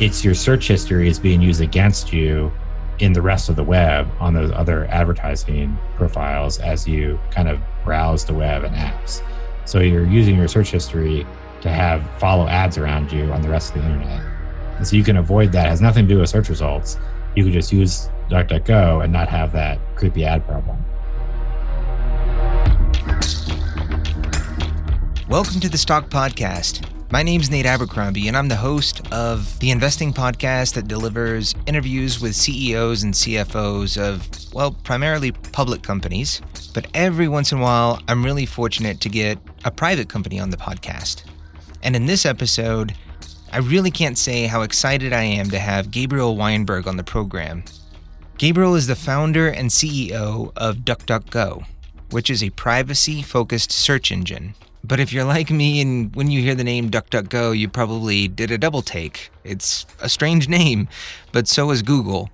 it's 0.00 0.24
your 0.24 0.34
search 0.34 0.68
history 0.68 1.08
is 1.08 1.18
being 1.18 1.42
used 1.42 1.60
against 1.60 2.12
you 2.12 2.52
in 3.00 3.12
the 3.12 3.20
rest 3.20 3.48
of 3.48 3.56
the 3.56 3.64
web 3.64 4.08
on 4.20 4.32
those 4.32 4.52
other 4.52 4.86
advertising 4.86 5.76
profiles 5.96 6.60
as 6.60 6.86
you 6.86 7.18
kind 7.32 7.48
of 7.48 7.60
browse 7.84 8.24
the 8.24 8.32
web 8.32 8.62
and 8.62 8.76
apps. 8.76 9.22
So 9.64 9.80
you're 9.80 10.06
using 10.06 10.36
your 10.36 10.46
search 10.46 10.70
history 10.70 11.26
to 11.62 11.68
have 11.68 12.08
follow 12.20 12.46
ads 12.46 12.78
around 12.78 13.10
you 13.10 13.24
on 13.32 13.42
the 13.42 13.48
rest 13.48 13.74
of 13.74 13.82
the 13.82 13.88
internet. 13.88 14.22
And 14.76 14.86
so 14.86 14.94
you 14.94 15.02
can 15.02 15.16
avoid 15.16 15.50
that. 15.52 15.66
It 15.66 15.70
has 15.70 15.80
nothing 15.80 16.06
to 16.06 16.14
do 16.14 16.20
with 16.20 16.30
search 16.30 16.48
results. 16.48 16.96
You 17.34 17.42
could 17.42 17.52
just 17.52 17.72
use 17.72 18.08
DuckDuckGo 18.30 19.02
and 19.02 19.12
not 19.12 19.28
have 19.28 19.50
that 19.52 19.80
creepy 19.96 20.24
ad 20.24 20.46
problem. 20.46 20.76
Welcome 25.28 25.58
to 25.58 25.68
the 25.68 25.78
Stock 25.78 26.08
Podcast. 26.08 26.88
My 27.10 27.22
name's 27.22 27.50
Nate 27.50 27.64
Abercrombie, 27.64 28.28
and 28.28 28.36
I'm 28.36 28.48
the 28.48 28.56
host 28.56 29.00
of 29.12 29.58
the 29.60 29.70
investing 29.70 30.12
podcast 30.12 30.74
that 30.74 30.88
delivers 30.88 31.54
interviews 31.64 32.20
with 32.20 32.36
CEOs 32.36 33.02
and 33.02 33.14
CFOs 33.14 33.98
of, 33.98 34.28
well, 34.52 34.72
primarily 34.72 35.32
public 35.32 35.80
companies. 35.80 36.42
But 36.74 36.86
every 36.92 37.26
once 37.26 37.50
in 37.50 37.60
a 37.60 37.62
while, 37.62 38.02
I'm 38.08 38.22
really 38.22 38.44
fortunate 38.44 39.00
to 39.00 39.08
get 39.08 39.38
a 39.64 39.70
private 39.70 40.10
company 40.10 40.38
on 40.38 40.50
the 40.50 40.58
podcast. 40.58 41.22
And 41.82 41.96
in 41.96 42.04
this 42.04 42.26
episode, 42.26 42.94
I 43.54 43.60
really 43.60 43.90
can't 43.90 44.18
say 44.18 44.46
how 44.46 44.60
excited 44.60 45.14
I 45.14 45.22
am 45.22 45.48
to 45.48 45.58
have 45.58 45.90
Gabriel 45.90 46.36
Weinberg 46.36 46.86
on 46.86 46.98
the 46.98 47.04
program. 47.04 47.64
Gabriel 48.36 48.74
is 48.74 48.86
the 48.86 48.94
founder 48.94 49.48
and 49.48 49.70
CEO 49.70 50.52
of 50.56 50.80
DuckDuckGo, 50.80 51.64
which 52.10 52.28
is 52.28 52.44
a 52.44 52.50
privacy 52.50 53.22
focused 53.22 53.72
search 53.72 54.12
engine 54.12 54.54
but 54.88 54.98
if 54.98 55.12
you're 55.12 55.24
like 55.24 55.50
me 55.50 55.82
and 55.82 56.16
when 56.16 56.30
you 56.30 56.40
hear 56.40 56.54
the 56.54 56.64
name 56.64 56.90
DuckDuckGo, 56.90 57.56
you 57.56 57.68
probably 57.68 58.26
did 58.26 58.50
a 58.50 58.56
double 58.56 58.80
take. 58.80 59.30
It's 59.44 59.84
a 60.00 60.08
strange 60.08 60.48
name, 60.48 60.88
but 61.30 61.46
so 61.46 61.70
is 61.70 61.82
Google. 61.82 62.30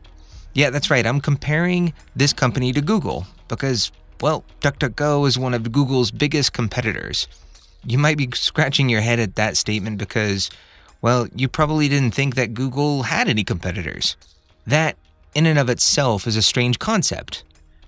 Yeah, 0.55 0.70
that's 0.70 0.89
right. 0.89 1.05
I'm 1.05 1.20
comparing 1.20 1.92
this 2.14 2.33
company 2.33 2.73
to 2.73 2.81
Google 2.81 3.27
because, 3.48 3.91
well, 4.20 4.45
DuckDuckGo 4.61 5.27
is 5.27 5.37
one 5.37 5.53
of 5.53 5.73
Google's 5.73 6.12
biggest 6.12 6.53
competitors. 6.53 7.27
You 7.84 7.98
might 7.98 8.17
be 8.17 8.29
scratching 8.34 8.89
your 8.89 9.01
head 9.01 9.19
at 9.19 9.34
that 9.34 9.57
statement 9.57 9.98
because, 9.98 10.48
well, 11.03 11.27
you 11.34 11.48
probably 11.48 11.89
didn't 11.89 12.14
think 12.14 12.36
that 12.36 12.55
Google 12.55 13.03
had 13.03 13.29
any 13.29 13.42
competitors. 13.42 14.17
That, 14.64 14.97
in 15.34 15.47
and 15.47 15.59
of 15.59 15.69
itself, 15.69 16.25
is 16.25 16.36
a 16.36 16.42
strange 16.42 16.79
concept. 16.79 17.42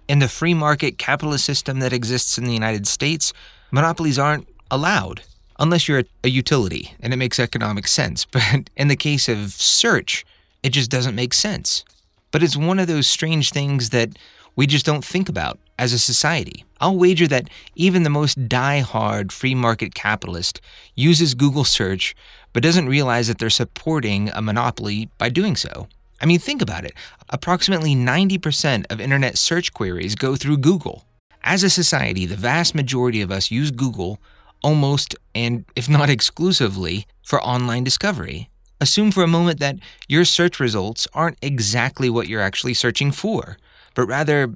In 0.09 0.19
the 0.19 0.29
free 0.29 0.55
market 0.55 0.99
capitalist 0.99 1.45
system 1.45 1.79
that 1.79 1.93
exists 1.93 2.37
in 2.37 2.45
the 2.45 2.53
United 2.53 2.89
States, 2.89 3.33
monopolies 3.71 4.19
aren't 4.19 4.49
allowed 4.71 5.23
unless 5.59 5.89
you're 5.89 6.05
a, 6.25 6.29
utility 6.29 6.95
and 7.01 7.13
it 7.13 7.17
makes 7.17 7.39
economic 7.39 7.87
sense. 7.87 8.25
But 8.31 8.71
in 8.77 8.89
the 8.89 8.97
case 8.97 9.29
of 9.29 9.53
search, 9.53 10.25
it 10.63 10.71
just 10.71 10.91
doesn't 10.91 11.15
make 11.15 11.35
sense. 11.35 11.85
But 12.31 12.43
it's 12.43 12.57
one 12.57 12.79
of 12.79 12.89
those 12.89 13.07
strange 13.07 13.51
things 13.51 13.91
that 13.91 14.11
we 14.57 14.67
just 14.67 14.87
don't 14.87 15.05
think 15.05 15.29
about 15.29 15.59
as 15.79 15.93
a 15.93 15.99
society. 15.99 16.65
I'll 16.81 16.97
wager 16.97 17.27
that 17.29 17.49
even 17.75 18.03
the 18.03 18.11
most 18.11 18.49
die-hard 18.49 19.33
free 19.33 19.55
market 19.55 19.95
capitalist 19.95 20.61
uses 20.95 21.35
Google 21.35 21.65
search 21.65 22.15
but 22.53 22.63
doesn't 22.63 22.89
realize 22.89 23.29
that 23.29 23.39
they're 23.39 23.51
supporting 23.51 24.31
a 24.31 24.41
monopoly 24.41 25.11
by 25.19 25.29
doing 25.29 25.57
so. 25.57 25.89
I 26.21 26.27
mean, 26.27 26.39
think 26.39 26.63
about 26.63 26.85
it. 26.85 26.95
Approximately 27.29 27.95
90% 27.95 28.87
of 28.91 29.01
internet 29.01 29.37
search 29.37 29.75
queries 29.75 30.15
go 30.15 30.37
through 30.37 30.59
Google. 30.59 31.05
As 31.45 31.63
a 31.63 31.71
society, 31.71 32.25
the 32.25 32.37
vast 32.37 32.75
majority 32.75 33.21
of 33.21 33.31
us 33.31 33.51
use 33.51 33.71
Google 33.71 34.19
almost 34.63 35.15
and 35.35 35.65
if 35.75 35.89
not 35.89 36.11
exclusively 36.11 37.07
for 37.23 37.43
online 37.43 37.85
discovery. 37.85 38.51
Assume 38.81 39.11
for 39.11 39.23
a 39.23 39.29
moment 39.29 39.59
that 39.61 39.79
your 40.09 40.25
search 40.25 40.61
results 40.61 41.09
aren't 41.15 41.39
exactly 41.41 42.11
what 42.11 42.29
you're 42.29 42.43
actually 42.43 42.75
searching 42.75 43.11
for, 43.11 43.57
but 43.95 44.07
rather 44.07 44.55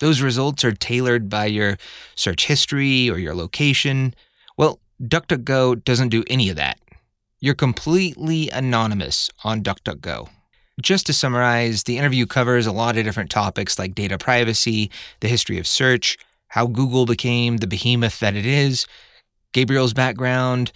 those 0.00 0.20
results 0.20 0.64
are 0.64 0.72
tailored 0.72 1.28
by 1.28 1.46
your 1.46 1.78
search 2.14 2.46
history 2.46 3.08
or 3.08 3.18
your 3.18 3.34
location. 3.34 4.14
Well, 4.58 4.80
DuckDuckGo 5.02 5.84
doesn't 5.84 6.10
do 6.10 6.24
any 6.28 6.50
of 6.50 6.56
that. 6.56 6.78
You're 7.40 7.54
completely 7.54 8.50
anonymous 8.50 9.30
on 9.44 9.62
DuckDuckGo. 9.62 10.28
Just 10.80 11.06
to 11.06 11.12
summarize, 11.12 11.84
the 11.84 11.98
interview 11.98 12.26
covers 12.26 12.66
a 12.66 12.72
lot 12.72 12.96
of 12.96 13.04
different 13.04 13.30
topics 13.30 13.78
like 13.78 13.94
data 13.94 14.18
privacy, 14.18 14.90
the 15.20 15.28
history 15.28 15.58
of 15.58 15.66
search, 15.66 16.18
how 16.48 16.66
Google 16.66 17.06
became 17.06 17.58
the 17.58 17.66
behemoth 17.66 18.18
that 18.20 18.34
it 18.34 18.46
is, 18.46 18.86
Gabriel's 19.54 19.94
background, 19.94 20.70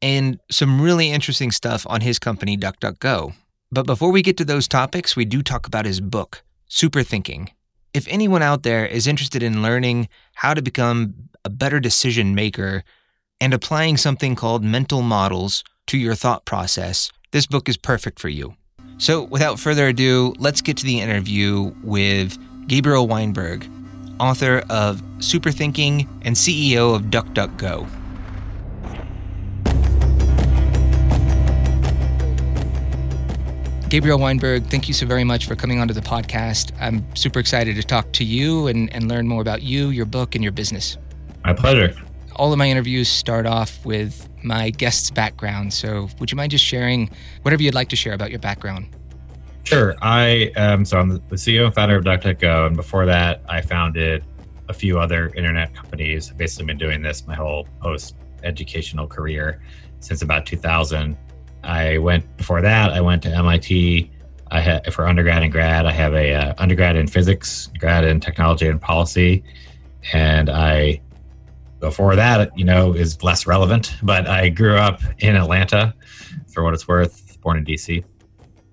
and 0.00 0.38
some 0.50 0.80
really 0.80 1.10
interesting 1.10 1.50
stuff 1.50 1.84
on 1.88 2.02
his 2.02 2.20
company, 2.20 2.56
DuckDuckGo. 2.56 3.34
But 3.72 3.86
before 3.86 4.12
we 4.12 4.22
get 4.22 4.36
to 4.36 4.44
those 4.44 4.68
topics, 4.68 5.16
we 5.16 5.24
do 5.24 5.42
talk 5.42 5.66
about 5.66 5.84
his 5.84 6.00
book, 6.00 6.42
Super 6.68 7.02
Thinking. 7.02 7.50
If 7.92 8.06
anyone 8.08 8.42
out 8.42 8.62
there 8.62 8.86
is 8.86 9.06
interested 9.06 9.42
in 9.42 9.62
learning 9.62 10.08
how 10.34 10.54
to 10.54 10.62
become 10.62 11.14
a 11.44 11.50
better 11.50 11.80
decision 11.80 12.34
maker 12.34 12.84
and 13.40 13.52
applying 13.52 13.96
something 13.96 14.36
called 14.36 14.62
mental 14.62 15.02
models 15.02 15.64
to 15.88 15.98
your 15.98 16.14
thought 16.14 16.44
process, 16.44 17.10
this 17.32 17.46
book 17.46 17.68
is 17.68 17.76
perfect 17.76 18.20
for 18.20 18.28
you. 18.28 18.54
So, 18.98 19.22
without 19.22 19.58
further 19.58 19.88
ado, 19.88 20.34
let's 20.38 20.60
get 20.60 20.76
to 20.78 20.84
the 20.84 21.00
interview 21.00 21.72
with 21.82 22.36
Gabriel 22.68 23.06
Weinberg, 23.06 23.68
author 24.18 24.64
of 24.68 25.02
Super 25.20 25.50
Thinking 25.50 26.08
and 26.22 26.34
CEO 26.34 26.94
of 26.94 27.02
DuckDuckGo. 27.04 27.88
Gabriel 33.88 34.18
Weinberg, 34.18 34.66
thank 34.66 34.86
you 34.86 34.92
so 34.92 35.06
very 35.06 35.24
much 35.24 35.46
for 35.46 35.56
coming 35.56 35.78
onto 35.80 35.94
the 35.94 36.02
podcast. 36.02 36.72
I'm 36.78 37.06
super 37.16 37.38
excited 37.38 37.74
to 37.76 37.82
talk 37.82 38.12
to 38.12 38.24
you 38.24 38.66
and, 38.66 38.92
and 38.92 39.08
learn 39.08 39.26
more 39.26 39.40
about 39.40 39.62
you, 39.62 39.88
your 39.88 40.04
book, 40.04 40.34
and 40.34 40.44
your 40.44 40.52
business. 40.52 40.98
My 41.42 41.54
pleasure. 41.54 41.94
All 42.36 42.52
of 42.52 42.58
my 42.58 42.68
interviews 42.68 43.08
start 43.08 43.46
off 43.46 43.82
with 43.86 44.28
my 44.44 44.68
guest's 44.68 45.10
background. 45.10 45.72
So, 45.72 46.10
would 46.20 46.30
you 46.30 46.36
mind 46.36 46.50
just 46.50 46.66
sharing 46.66 47.08
whatever 47.42 47.62
you'd 47.62 47.74
like 47.74 47.88
to 47.88 47.96
share 47.96 48.12
about 48.12 48.28
your 48.28 48.40
background? 48.40 48.94
Sure. 49.64 49.96
I 50.02 50.52
am 50.54 50.84
so 50.84 50.98
I'm 50.98 51.08
the 51.08 51.20
CEO 51.30 51.64
and 51.64 51.74
founder 51.74 51.96
of 51.96 52.04
DuckDuckGo, 52.04 52.66
and 52.66 52.76
before 52.76 53.06
that, 53.06 53.40
I 53.48 53.62
founded 53.62 54.22
a 54.68 54.74
few 54.74 55.00
other 55.00 55.32
internet 55.34 55.74
companies. 55.74 56.30
I've 56.30 56.36
basically 56.36 56.66
been 56.66 56.78
doing 56.78 57.00
this 57.00 57.26
my 57.26 57.34
whole 57.34 57.66
post 57.80 58.16
educational 58.42 59.06
career 59.06 59.62
since 60.00 60.20
about 60.20 60.44
2000. 60.44 61.16
I 61.68 61.98
went 61.98 62.36
before 62.38 62.62
that. 62.62 62.92
I 62.92 63.00
went 63.02 63.22
to 63.24 63.28
MIT. 63.28 64.10
I 64.50 64.60
had 64.60 64.92
for 64.92 65.06
undergrad 65.06 65.42
and 65.42 65.52
grad. 65.52 65.84
I 65.84 65.92
have 65.92 66.14
a 66.14 66.32
uh, 66.32 66.54
undergrad 66.56 66.96
in 66.96 67.06
physics, 67.06 67.68
grad 67.78 68.04
in 68.04 68.20
technology 68.20 68.66
and 68.66 68.80
policy, 68.80 69.44
and 70.14 70.48
I 70.48 71.02
before 71.78 72.16
that, 72.16 72.56
you 72.58 72.64
know, 72.64 72.94
is 72.94 73.22
less 73.22 73.46
relevant. 73.46 73.94
But 74.02 74.26
I 74.26 74.48
grew 74.48 74.76
up 74.76 75.02
in 75.18 75.36
Atlanta, 75.36 75.94
for 76.48 76.64
what 76.64 76.72
it's 76.72 76.88
worth, 76.88 77.38
born 77.42 77.58
in 77.58 77.66
DC. 77.66 78.02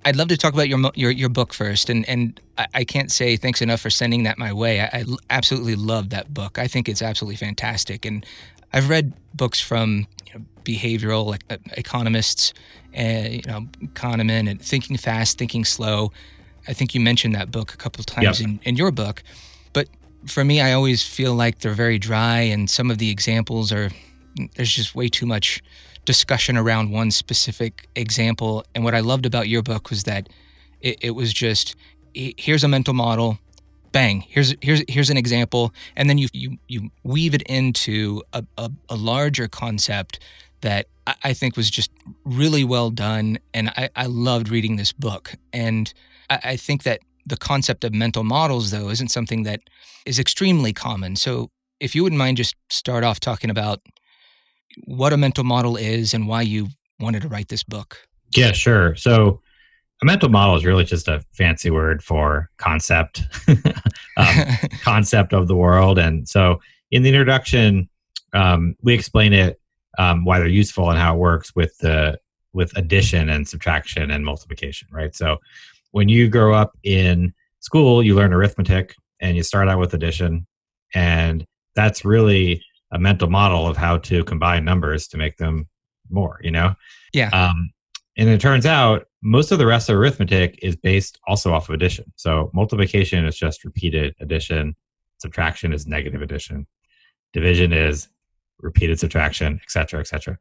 I'd 0.06 0.16
love 0.16 0.30
to 0.30 0.38
talk 0.38 0.54
about 0.54 0.70
your 0.70 0.80
your, 0.96 1.12
your 1.12 1.30
book 1.30 1.54
first, 1.54 1.90
and 1.90 2.08
and 2.08 2.40
I, 2.58 2.68
I 2.76 2.84
can't 2.86 3.12
say 3.12 3.36
thanks 3.36 3.62
enough 3.62 3.82
for 3.82 3.90
sending 3.90 4.24
that 4.24 4.38
my 4.38 4.54
way. 4.54 4.80
I, 4.80 4.86
I 4.86 5.06
absolutely 5.30 5.76
love 5.76 6.12
that 6.12 6.34
book. 6.34 6.58
I 6.58 6.68
think 6.68 6.88
it's 6.88 7.02
absolutely 7.02 7.36
fantastic, 7.36 8.06
and 8.06 8.26
I've 8.76 8.90
read 8.90 9.14
books 9.34 9.62
from 9.62 10.06
you 10.28 10.34
know, 10.34 10.46
behavioral 10.64 11.26
like, 11.26 11.46
uh, 11.50 11.58
economists, 11.78 12.54
and 12.94 13.34
you 13.34 13.42
know 13.48 13.62
Kahneman, 13.94 14.50
and 14.50 14.62
Thinking 14.62 14.98
Fast, 14.98 15.38
Thinking 15.38 15.64
Slow. 15.64 16.12
I 16.68 16.74
think 16.74 16.94
you 16.94 17.00
mentioned 17.00 17.34
that 17.36 17.52
book 17.52 17.74
a 17.74 17.78
couple 17.78 18.02
of 18.02 18.06
times 18.06 18.42
yep. 18.42 18.50
in, 18.50 18.60
in 18.64 18.76
your 18.76 18.92
book, 18.92 19.24
but 19.72 19.88
for 20.28 20.44
me, 20.44 20.60
I 20.60 20.74
always 20.74 21.08
feel 21.08 21.34
like 21.34 21.60
they're 21.60 21.74
very 21.74 21.98
dry, 21.98 22.42
and 22.42 22.70
some 22.70 22.92
of 22.92 22.98
the 22.98 23.10
examples 23.10 23.72
are 23.72 23.92
there's 24.56 24.74
just 24.74 24.94
way 24.94 25.08
too 25.08 25.26
much 25.26 25.64
discussion 26.04 26.58
around 26.58 26.92
one 26.92 27.12
specific 27.12 27.88
example. 27.96 28.66
And 28.76 28.84
what 28.84 28.94
I 28.94 29.00
loved 29.00 29.26
about 29.26 29.48
your 29.48 29.62
book 29.62 29.90
was 29.90 30.04
that 30.04 30.28
it, 30.82 30.98
it 31.02 31.12
was 31.12 31.32
just 31.34 31.76
here's 32.14 32.64
a 32.64 32.68
mental 32.68 32.94
model, 32.94 33.40
bang, 33.96 34.26
here's 34.28 34.54
here's 34.62 34.84
here's 34.90 35.10
an 35.10 35.16
example, 35.16 35.74
and 35.96 36.10
then 36.10 36.18
you 36.18 36.28
you 36.34 36.58
you 36.68 36.90
weave 37.04 37.34
it 37.34 37.42
into 37.44 38.22
a, 38.34 38.44
a, 38.58 38.70
a 38.90 38.96
larger 38.98 39.48
concept 39.48 40.20
that 40.60 40.88
I, 41.08 41.16
I 41.24 41.34
think 41.34 41.56
was 41.56 41.72
just 41.72 41.90
really 42.26 42.66
well 42.66 42.90
done, 42.90 43.40
and 43.54 43.70
I, 43.70 43.90
I 43.96 44.08
loved 44.08 44.50
reading 44.50 44.76
this 44.76 44.92
book. 44.92 45.36
And 45.54 45.94
I, 46.30 46.40
I 46.44 46.56
think 46.58 46.84
that 46.84 47.00
the 47.26 47.38
concept 47.38 47.86
of 47.86 47.94
mental 47.94 48.26
models, 48.26 48.72
though, 48.72 48.90
isn't 48.90 49.12
something 49.12 49.44
that 49.44 49.62
is 50.06 50.20
extremely 50.20 50.74
common. 50.74 51.16
So, 51.16 51.50
if 51.80 51.96
you 51.96 52.04
wouldn't 52.04 52.20
mind 52.20 52.36
just 52.36 52.56
start 52.70 53.06
off 53.06 53.22
talking 53.22 53.50
about 53.50 53.80
what 54.84 55.14
a 55.14 55.18
mental 55.18 55.46
model 55.46 55.78
is 55.78 56.14
and 56.14 56.28
why 56.28 56.42
you 56.42 56.68
wanted 57.00 57.22
to 57.22 57.30
write 57.30 57.48
this 57.48 57.64
book. 57.64 58.10
Yeah, 58.36 58.52
sure. 58.52 58.98
So, 58.98 59.40
a 60.02 60.06
mental 60.06 60.30
model 60.30 60.56
is 60.56 60.66
really 60.66 60.84
just 60.84 61.08
a 61.08 61.24
fancy 61.34 61.70
word 61.70 62.04
for 62.04 62.50
concept, 62.58 63.24
um, 64.18 64.46
concept 64.82 65.34
of 65.34 65.48
the 65.48 65.56
world. 65.56 65.98
And 65.98 66.28
so, 66.28 66.60
in 66.92 67.04
the 67.04 67.10
introduction, 67.10 67.90
um, 68.34 68.76
we 68.84 68.94
explain 68.94 69.34
it, 69.34 69.60
um, 69.98 70.26
why 70.26 70.40
they're 70.40 70.48
useful 70.48 70.90
and 70.90 71.00
how 71.00 71.16
it 71.16 71.20
works 71.20 71.56
with 71.56 71.78
the 71.80 72.20
with 72.54 72.76
addition 72.78 73.30
and 73.30 73.48
subtraction 73.48 74.10
and 74.10 74.26
multiplication, 74.26 74.88
right? 74.92 75.14
So 75.14 75.38
when 75.92 76.10
you 76.10 76.30
grow 76.30 76.54
up 76.54 76.78
in 76.84 77.34
school, 77.60 78.02
you 78.02 78.16
learn 78.16 78.34
arithmetic 78.34 78.96
and 79.20 79.36
you 79.36 79.44
start 79.44 79.68
out 79.68 79.80
with 79.80 79.94
addition. 79.94 80.48
And 80.94 81.46
that's 81.76 82.06
really 82.06 82.64
a 82.92 83.00
mental 83.00 83.30
model 83.30 83.68
of 83.68 83.76
how 83.76 83.98
to 83.98 84.24
combine 84.24 84.64
numbers 84.64 85.08
to 85.10 85.18
make 85.18 85.38
them 85.38 85.68
more, 86.10 86.40
you 86.42 86.52
know? 86.52 86.76
Yeah. 87.14 87.30
Um, 87.30 87.72
and 88.18 88.30
it 88.30 88.40
turns 88.40 88.66
out 88.66 89.08
most 89.26 89.52
of 89.52 89.58
the 89.58 89.66
rest 89.66 89.90
of 89.90 89.96
arithmetic 89.96 90.60
is 90.62 90.76
based 90.76 91.20
also 91.28 91.52
off 91.52 91.68
of 91.68 91.74
addition. 91.74 92.06
So 92.16 92.52
multiplication 92.54 93.26
is 93.26 93.36
just 93.36 93.66
repeated 93.66 94.14
addition, 94.20 94.76
subtraction 95.18 95.74
is 95.74 95.88
negative 95.88 96.22
addition, 96.22 96.68
division 97.34 97.74
is 97.74 98.08
repeated 98.60 99.00
subtraction, 99.00 99.60
et 99.64 99.72
cetera, 99.72 100.00
et 100.00 100.06
cetera. 100.06 100.38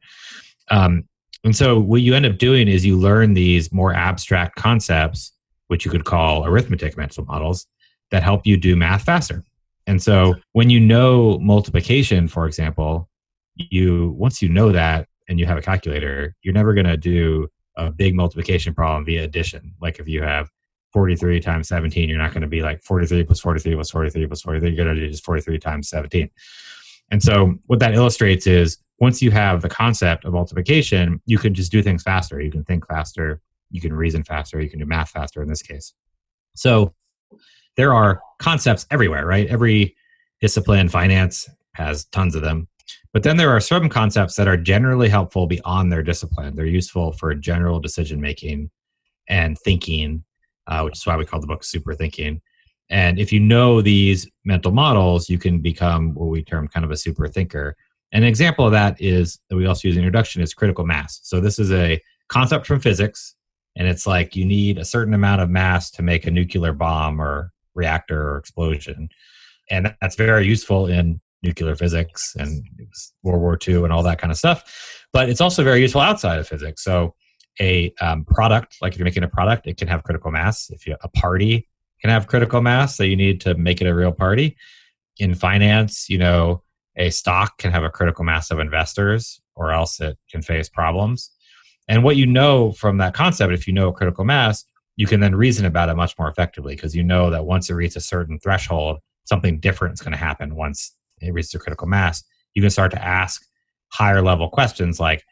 Um, 0.69 1.05
and 1.43 1.55
so 1.55 1.79
what 1.79 2.01
you 2.01 2.13
end 2.13 2.27
up 2.27 2.37
doing 2.37 2.67
is 2.67 2.85
you 2.85 2.95
learn 2.95 3.33
these 3.33 3.71
more 3.71 3.91
abstract 3.91 4.55
concepts, 4.55 5.33
which 5.67 5.83
you 5.83 5.89
could 5.89 6.05
call 6.05 6.45
arithmetic 6.45 6.95
mental 6.95 7.25
models, 7.25 7.65
that 8.11 8.21
help 8.21 8.45
you 8.45 8.55
do 8.55 8.75
math 8.75 9.01
faster. 9.01 9.43
And 9.87 10.01
so 10.01 10.35
when 10.51 10.69
you 10.69 10.79
know 10.79 11.39
multiplication, 11.39 12.27
for 12.27 12.45
example, 12.45 13.09
you 13.55 14.13
once 14.15 14.43
you 14.43 14.49
know 14.49 14.71
that 14.71 15.07
and 15.27 15.39
you 15.39 15.47
have 15.47 15.57
a 15.57 15.61
calculator, 15.61 16.35
you're 16.43 16.53
never 16.53 16.75
going 16.75 16.85
to 16.85 16.97
do 16.97 17.47
a 17.77 17.91
big 17.91 18.15
multiplication 18.15 18.73
problem 18.73 19.05
via 19.05 19.23
addition. 19.23 19.73
Like 19.81 19.99
if 19.99 20.07
you 20.07 20.21
have 20.21 20.49
43 20.93 21.41
times 21.41 21.67
17, 21.67 22.07
you're 22.07 22.17
not 22.17 22.31
going 22.31 22.41
to 22.41 22.47
be 22.47 22.61
like 22.61 22.81
43 22.81 23.23
plus 23.23 23.39
43 23.39 23.75
plus 23.75 23.91
43 23.91 24.27
plus 24.27 24.41
43. 24.41 24.69
You're 24.69 24.85
going 24.85 24.95
to 24.95 25.01
do 25.01 25.09
just 25.09 25.25
43 25.25 25.59
times 25.59 25.89
17. 25.89 26.29
And 27.11 27.21
so 27.21 27.55
what 27.67 27.79
that 27.79 27.93
illustrates 27.93 28.47
is 28.47 28.77
once 28.99 29.21
you 29.21 29.29
have 29.31 29.61
the 29.61 29.69
concept 29.69 30.25
of 30.25 30.33
multiplication, 30.33 31.21
you 31.25 31.37
can 31.37 31.53
just 31.53 31.71
do 31.71 31.83
things 31.83 32.01
faster. 32.01 32.39
You 32.39 32.51
can 32.51 32.63
think 32.63 32.87
faster. 32.87 33.41
You 33.71 33.81
can 33.81 33.93
reason 33.93 34.23
faster. 34.23 34.61
You 34.61 34.69
can 34.69 34.79
do 34.79 34.85
math 34.85 35.09
faster 35.09 35.41
in 35.41 35.49
this 35.49 35.61
case. 35.61 35.93
So 36.55 36.93
there 37.75 37.93
are 37.93 38.21
concepts 38.39 38.87
everywhere, 38.89 39.25
right? 39.25 39.47
Every 39.47 39.95
discipline, 40.39 40.87
finance 40.87 41.49
has 41.73 42.05
tons 42.05 42.35
of 42.35 42.41
them. 42.41 42.67
But 43.13 43.23
then 43.23 43.37
there 43.37 43.51
are 43.51 43.59
certain 43.59 43.89
concepts 43.89 44.35
that 44.35 44.47
are 44.47 44.57
generally 44.57 45.09
helpful 45.09 45.47
beyond 45.47 45.91
their 45.91 46.03
discipline. 46.03 46.55
They're 46.55 46.65
useful 46.65 47.13
for 47.13 47.33
general 47.33 47.79
decision 47.79 48.19
making 48.19 48.69
and 49.27 49.57
thinking, 49.59 50.23
uh, 50.67 50.81
which 50.81 50.97
is 50.97 51.05
why 51.05 51.15
we 51.17 51.25
call 51.25 51.39
the 51.39 51.47
book 51.47 51.63
Super 51.63 51.93
Thinking. 51.93 52.41
And 52.89 53.19
if 53.19 53.31
you 53.31 53.39
know 53.39 53.81
these 53.81 54.29
mental 54.43 54.71
models, 54.71 55.29
you 55.29 55.39
can 55.39 55.59
become 55.59 56.13
what 56.13 56.27
we 56.27 56.43
term 56.43 56.67
kind 56.67 56.85
of 56.85 56.91
a 56.91 56.97
super 56.97 57.27
thinker. 57.27 57.75
An 58.11 58.23
example 58.23 58.65
of 58.65 58.71
that 58.73 59.01
is 59.01 59.39
that 59.49 59.55
we 59.55 59.65
also 59.65 59.87
use 59.87 59.97
in 59.97 60.03
introduction 60.03 60.41
is 60.41 60.53
critical 60.53 60.85
mass. 60.85 61.19
So 61.23 61.41
this 61.41 61.57
is 61.57 61.71
a 61.71 61.99
concept 62.29 62.67
from 62.67 62.79
physics, 62.79 63.35
and 63.75 63.87
it's 63.87 64.05
like 64.05 64.35
you 64.35 64.45
need 64.45 64.77
a 64.77 64.85
certain 64.85 65.13
amount 65.13 65.41
of 65.41 65.49
mass 65.49 65.89
to 65.91 66.03
make 66.03 66.27
a 66.27 66.31
nuclear 66.31 66.73
bomb 66.73 67.19
or 67.19 67.51
reactor 67.73 68.29
or 68.29 68.37
explosion. 68.37 69.09
And 69.69 69.95
that's 69.99 70.15
very 70.15 70.45
useful 70.45 70.85
in 70.85 71.19
nuclear 71.45 71.75
physics 71.75 72.35
and 72.37 72.63
World 73.23 73.41
War 73.41 73.57
II 73.67 73.83
and 73.83 73.93
all 73.93 74.03
that 74.03 74.19
kind 74.19 74.31
of 74.31 74.37
stuff. 74.37 75.07
But 75.13 75.29
it's 75.29 75.41
also 75.41 75.63
very 75.63 75.81
useful 75.81 76.01
outside 76.01 76.39
of 76.39 76.47
physics. 76.47 76.83
So 76.83 77.15
a 77.61 77.93
um, 78.01 78.25
product, 78.25 78.77
like 78.81 78.93
if 78.93 78.99
you're 78.99 79.05
making 79.05 79.23
a 79.23 79.29
product, 79.29 79.67
it 79.67 79.77
can 79.77 79.87
have 79.87 80.03
critical 80.03 80.31
mass. 80.31 80.69
If 80.69 80.85
you 80.85 80.95
a 81.01 81.09
party 81.09 81.67
can 82.01 82.09
have 82.09 82.27
critical 82.27 82.61
mass 82.61 82.97
that 82.97 83.07
you 83.07 83.15
need 83.15 83.41
to 83.41 83.55
make 83.55 83.81
it 83.81 83.87
a 83.87 83.95
real 83.95 84.11
party. 84.11 84.57
In 85.17 85.33
finance, 85.33 86.09
you 86.09 86.17
know, 86.17 86.61
a 86.97 87.09
stock 87.09 87.57
can 87.57 87.71
have 87.71 87.83
a 87.83 87.89
critical 87.89 88.25
mass 88.25 88.51
of 88.51 88.59
investors, 88.59 89.41
or 89.55 89.71
else 89.71 89.99
it 89.99 90.17
can 90.29 90.41
face 90.41 90.69
problems. 90.69 91.31
And 91.87 92.03
what 92.03 92.15
you 92.15 92.25
know 92.25 92.71
from 92.73 92.97
that 92.97 93.13
concept, 93.13 93.53
if 93.53 93.67
you 93.67 93.73
know 93.73 93.91
critical 93.91 94.25
mass, 94.25 94.65
you 94.97 95.07
can 95.07 95.19
then 95.19 95.35
reason 95.35 95.65
about 95.65 95.89
it 95.89 95.95
much 95.95 96.17
more 96.17 96.29
effectively 96.29 96.75
because 96.75 96.95
you 96.95 97.03
know 97.03 97.29
that 97.29 97.45
once 97.45 97.69
it 97.69 97.73
reaches 97.73 97.97
a 97.97 98.01
certain 98.01 98.39
threshold, 98.39 98.99
something 99.25 99.59
different 99.59 99.93
is 99.95 100.01
going 100.01 100.13
to 100.13 100.17
happen 100.17 100.55
once 100.55 100.93
it 101.21 101.33
reaches 101.33 101.53
a 101.55 101.59
critical 101.59 101.87
mass. 101.87 102.23
You 102.53 102.61
can 102.61 102.71
start 102.71 102.91
to 102.91 103.03
ask 103.03 103.45
higher 103.89 104.21
level 104.21 104.49
questions 104.49 104.99
like, 104.99 105.23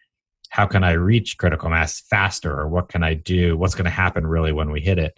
how 0.49 0.67
can 0.67 0.83
I 0.83 0.91
reach 0.91 1.37
critical 1.37 1.69
mass 1.69 2.01
faster? 2.09 2.51
Or 2.51 2.67
what 2.67 2.89
can 2.89 3.03
I 3.03 3.15
do? 3.15 3.57
What's 3.57 3.75
going 3.75 3.85
to 3.85 3.91
happen 3.91 4.27
really 4.27 4.51
when 4.51 4.71
we 4.71 4.81
hit 4.81 4.99
it? 4.99 5.17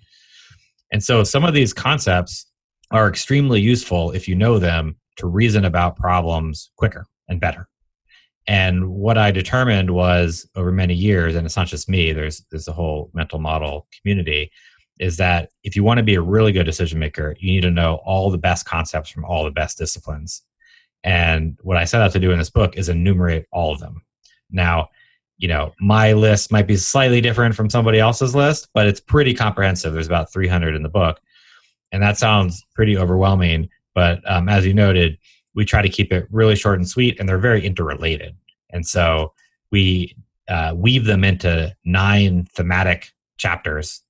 And 0.91 1.03
so 1.03 1.23
some 1.23 1.44
of 1.44 1.53
these 1.53 1.73
concepts 1.73 2.45
are 2.91 3.09
extremely 3.09 3.59
useful 3.59 4.12
if 4.12 4.27
you 4.27 4.35
know 4.35 4.59
them 4.59 4.95
to 5.17 5.27
reason 5.27 5.65
about 5.65 5.97
problems 5.97 6.71
quicker 6.77 7.06
and 7.27 7.39
better. 7.39 7.67
And 8.47 8.89
what 8.89 9.17
I 9.17 9.31
determined 9.31 9.89
was 9.89 10.47
over 10.56 10.71
many 10.71 10.94
years, 10.94 11.35
and 11.35 11.45
it's 11.45 11.57
not 11.57 11.67
just 11.67 11.89
me, 11.89 12.13
there's 12.13 12.45
there's 12.51 12.67
a 12.67 12.73
whole 12.73 13.09
mental 13.13 13.39
model 13.39 13.88
community, 14.00 14.51
is 15.00 15.17
that 15.17 15.50
if 15.63 15.75
you 15.75 15.83
want 15.83 15.97
to 15.97 16.03
be 16.03 16.15
a 16.15 16.21
really 16.21 16.51
good 16.51 16.65
decision 16.65 17.00
maker, 17.00 17.35
you 17.39 17.51
need 17.51 17.62
to 17.62 17.71
know 17.71 17.95
all 18.06 18.29
the 18.29 18.38
best 18.38 18.65
concepts 18.65 19.09
from 19.09 19.25
all 19.25 19.44
the 19.44 19.51
best 19.51 19.77
disciplines. 19.77 20.44
And 21.03 21.57
what 21.62 21.77
I 21.77 21.86
set 21.86 22.01
out 22.01 22.12
to 22.13 22.19
do 22.19 22.31
in 22.31 22.39
this 22.39 22.50
book 22.50 22.77
is 22.77 22.89
enumerate 22.89 23.45
all 23.51 23.71
of 23.71 23.80
them. 23.80 24.01
Now, 24.50 24.89
you 25.38 25.47
know, 25.47 25.74
my 25.80 26.13
list 26.13 26.51
might 26.51 26.68
be 26.68 26.77
slightly 26.77 27.21
different 27.21 27.56
from 27.56 27.69
somebody 27.69 28.00
else's 28.00 28.36
list, 28.36 28.69
but 28.74 28.88
it's 28.88 29.00
pretty 29.00 29.33
comprehensive. 29.33 29.94
There's 29.94 30.07
about 30.07 30.31
300 30.31 30.75
in 30.75 30.83
the 30.83 30.89
book. 30.89 31.19
And 31.92 32.01
that 32.01 32.18
sounds 32.18 32.65
pretty 32.74 32.97
overwhelming. 32.97 33.69
But 33.94 34.19
um, 34.30 34.50
as 34.50 34.65
you 34.65 34.74
noted, 34.74 35.18
we 35.53 35.65
try 35.65 35.81
to 35.81 35.89
keep 35.89 36.12
it 36.12 36.27
really 36.31 36.56
short 36.56 36.80
and 36.80 36.88
sweet, 36.88 37.19
and 37.19 37.27
they're 37.27 37.38
very 37.38 37.65
interrelated. 37.65 38.36
And 38.71 38.86
so 38.86 39.33
we 39.71 40.15
uh, 40.48 40.74
weave 40.75 41.06
them 41.06 41.24
into 41.24 41.75
nine 41.86 42.45
thematic 42.53 43.12
chapters. 43.38 44.01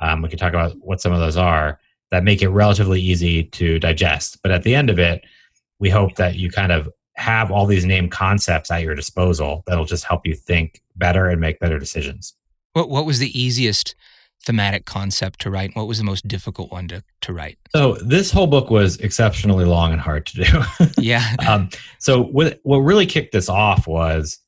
Um, 0.00 0.22
we 0.22 0.28
can 0.28 0.38
talk 0.38 0.52
about 0.52 0.76
what 0.80 1.00
some 1.00 1.12
of 1.12 1.20
those 1.20 1.36
are 1.36 1.80
that 2.10 2.24
make 2.24 2.42
it 2.42 2.48
relatively 2.48 3.00
easy 3.00 3.44
to 3.44 3.78
digest. 3.78 4.38
But 4.42 4.52
at 4.52 4.62
the 4.62 4.74
end 4.74 4.90
of 4.90 4.98
it, 4.98 5.24
we 5.78 5.90
hope 5.90 6.16
that 6.16 6.36
you 6.36 6.50
kind 6.50 6.72
of 6.72 6.88
have 7.16 7.50
all 7.50 7.66
these 7.66 7.84
named 7.84 8.12
concepts 8.12 8.70
at 8.70 8.82
your 8.82 8.94
disposal 8.94 9.64
that'll 9.66 9.84
just 9.84 10.04
help 10.04 10.26
you 10.26 10.34
think 10.34 10.80
better 10.96 11.28
and 11.28 11.40
make 11.40 11.58
better 11.58 11.78
decisions. 11.78 12.34
What 12.72 12.88
what 12.88 13.06
was 13.06 13.18
the 13.18 13.38
easiest 13.38 13.94
thematic 14.44 14.84
concept 14.84 15.40
to 15.40 15.50
write? 15.50 15.74
What 15.74 15.88
was 15.88 15.98
the 15.98 16.04
most 16.04 16.26
difficult 16.28 16.70
one 16.70 16.88
to, 16.88 17.02
to 17.22 17.32
write? 17.32 17.58
So 17.74 17.94
this 17.94 18.30
whole 18.30 18.46
book 18.46 18.70
was 18.70 18.96
exceptionally 18.98 19.64
long 19.64 19.92
and 19.92 20.00
hard 20.00 20.26
to 20.26 20.44
do. 20.44 20.86
yeah. 20.98 21.34
um, 21.46 21.70
so 21.98 22.22
what 22.22 22.60
what 22.62 22.78
really 22.78 23.06
kicked 23.06 23.32
this 23.32 23.48
off 23.48 23.86
was 23.86 24.38